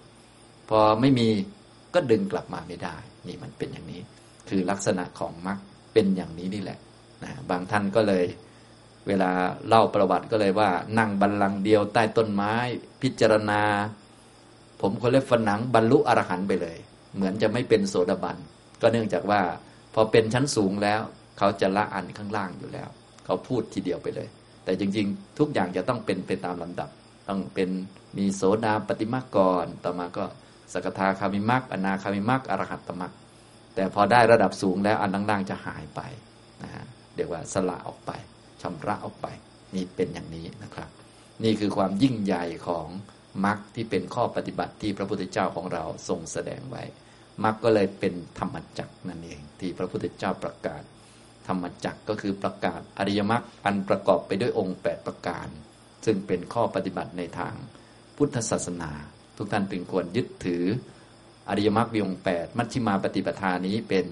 [0.70, 1.28] พอไม่มี
[1.94, 2.96] ก็ดึงกลับมาไม่ได้
[3.26, 4.00] นี่มันเป็นอย่างนี้
[4.48, 5.58] คือลักษณะของมรรค
[5.92, 6.78] เป็นอย่างนี้นี่แหละ
[7.24, 8.24] นะบางท่านก็เลย
[9.08, 9.30] เวลา
[9.68, 12.54] เล่าประวัติก็เลยว่า นั่งบันลังเดียวใต้ต้นไม้
[13.02, 13.62] พิจารณา
[14.80, 16.78] ผมคนเล็บฝันหนังบรรลุอรหันต์ไปเลย
[17.14, 18.36] เหมือนจะไม่เป็นโสดาบัน
[18.80, 19.40] ก็เนื่องจากว่า
[19.94, 21.00] พอเป็นชั้นสูงแล้ว
[21.38, 22.88] เขาจะละอันข้างล่างอยู่แล้ว
[23.24, 24.28] เขาพูดทีเดียวไปเลย
[24.64, 26.88] แต่จริงๆ ทุกอย่างจะต้องเป็นไปตามลำดับ
[27.28, 27.70] ต้องเป็น
[28.18, 30.24] มีโสดาปฏิมากก่อน ต่อมาก็
[30.72, 33.12] สกทาคามิมักอนาคามิมักอรหัตตมัก
[33.74, 36.00] แต่พอได้ระดับสูงแล้วอันล่างๆจะหายไป
[36.62, 36.84] นะฮะ
[37.16, 38.10] เรียกว่าสละออกไป
[38.62, 39.26] ชำระออกไป
[39.74, 40.88] นี่เป็นอย่างนี้นะครับ
[41.44, 42.86] นี่คือความยิ่งใหญ่ของ
[43.44, 46.82] มรรคที่เป็นข้อปฏิบัติที่พระพุทธเจ้าของเราทรงแสดงไว้
[47.44, 50.82] มรรคก็เลยเป็นธรรมจักรนั่นเอง ที่พระพุทธเจ้าประกาศ
[51.48, 55.48] ธรรมจักรก็คือประกาศอริยมรรคอันประกอบไปด้วยองค์ 8 ประการ
[56.04, 57.54] ซึ่งเป็นข้อปฏิบัติในทาง
[58.16, 58.90] พุทธศาสนา
[59.36, 60.64] ทุกท่านเป็นควรยึดถือ
[61.48, 64.06] อริยมรรคมีองค์ 8 มัชฌิมาปฏิปทานี้เป็น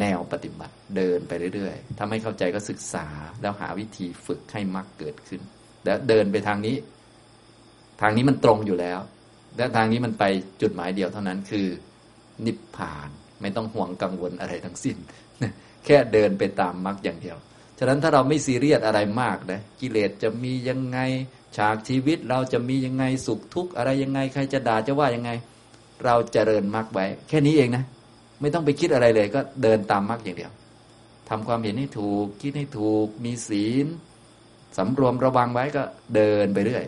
[0.00, 3.06] แนวปฏิบัติเดินไปเรื่อยๆ ถ้าไม่เข้าใจก็ศึกษา
[3.40, 5.40] แล้วหาวิธีฝึกให้มรรคเกิดขึ้น
[5.84, 6.76] แล้วเดินไปทางนี้
[8.02, 9.00] ทางนี้มันตรงอยู่แล้ว
[9.56, 10.24] และทางนี้มันไป
[10.62, 11.66] จุดหมายเดียวเท่านั้นคือ
[12.46, 13.08] นิพพาน
[13.40, 14.96] ไม่ต้องห่วงกังวลอะไรทั้งสิ้น
[15.84, 17.36] แค่เดินไปตามมรรคอย่างเดียว
[17.78, 20.98] ฉะนั้นถ้าเราไม่ซีเรียสอะไรมากนะกิเลสจะมียังไง
[21.56, 25.30] ฉากชีวิตเราจะมียังไงสุขทุกข์อะไรยังไง ใครจะด่าจะว่ายังไง
[26.04, 27.84] เราจเจริญมรรคไว้ แค่นี้เองนะ
[28.40, 30.50] ไม่ต้องไปคิดอะไรเลย ก็เดินตามมรรคอย่างเดียว
[31.28, 33.86] ทำความเห็นให้ถูก คิดให้ถูก มีศีล
[34.76, 35.82] สำรวมระวังไว้ก็
[36.14, 36.84] เดินไปเรื่อย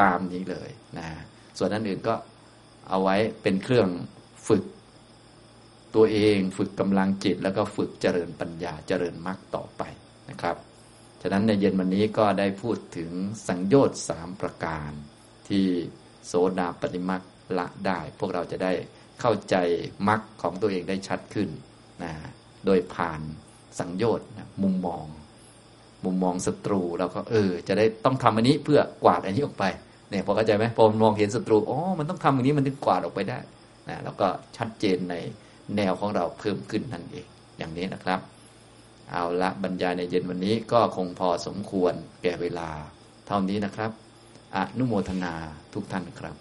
[0.00, 1.08] ตามนี้เลยนะ
[1.58, 2.14] ส่วนนั้นอื่นก็
[2.88, 3.88] เอาไว้เป็นเครื่อง
[4.48, 4.64] ฝึก
[5.94, 9.82] ตัวเองฝึกกำลังจิต แล้วก็ฝึกเจริญปัญญาเจริญมรรคต่อไป
[10.30, 10.56] นะครับ
[11.22, 13.10] ฉะนั้นในเย็นวันนี้ก็ได้พูดถึง
[13.48, 14.90] สังโยชน์สามประการ
[15.48, 15.66] ที่
[16.26, 17.22] โสดาปฏิมัก
[17.58, 18.72] ละได้ พวกเราจะได้
[19.20, 19.56] เข้าใจ
[20.08, 21.48] มรรคของตัวเองได้ชัดขึ้น
[22.02, 22.12] นะ
[22.66, 23.20] โดยผ่าน
[23.78, 24.28] สังโยชน์
[24.62, 25.06] มุมมอง
[26.04, 29.64] มุมมองศัตรูเราก็เออ จะได้ต้องทำอันนี้เพื่อกวาดอันนี้ออกไป
[30.10, 33.38] เนี่ยพอเข้าใจไหมพอมองเห็นศัตรูอ๋อมันต้องทำอันนี้มันถึงกวาดออกไปได้
[33.88, 34.26] นะแล้วก็
[34.56, 35.14] ชัดเจนใน
[35.76, 37.26] แนวของเราเพิ่มขึ้นนั่นเอง
[37.58, 38.20] อย่างนี้นะครับ
[39.10, 42.68] เอาละบรรยายในเย็นวันนี้ก็คงพอสมควรแก่เวลา
[43.26, 43.90] เท่านี้นะครับ
[44.56, 45.34] อนุโมทนา
[45.74, 46.36] ทุกท่านครับ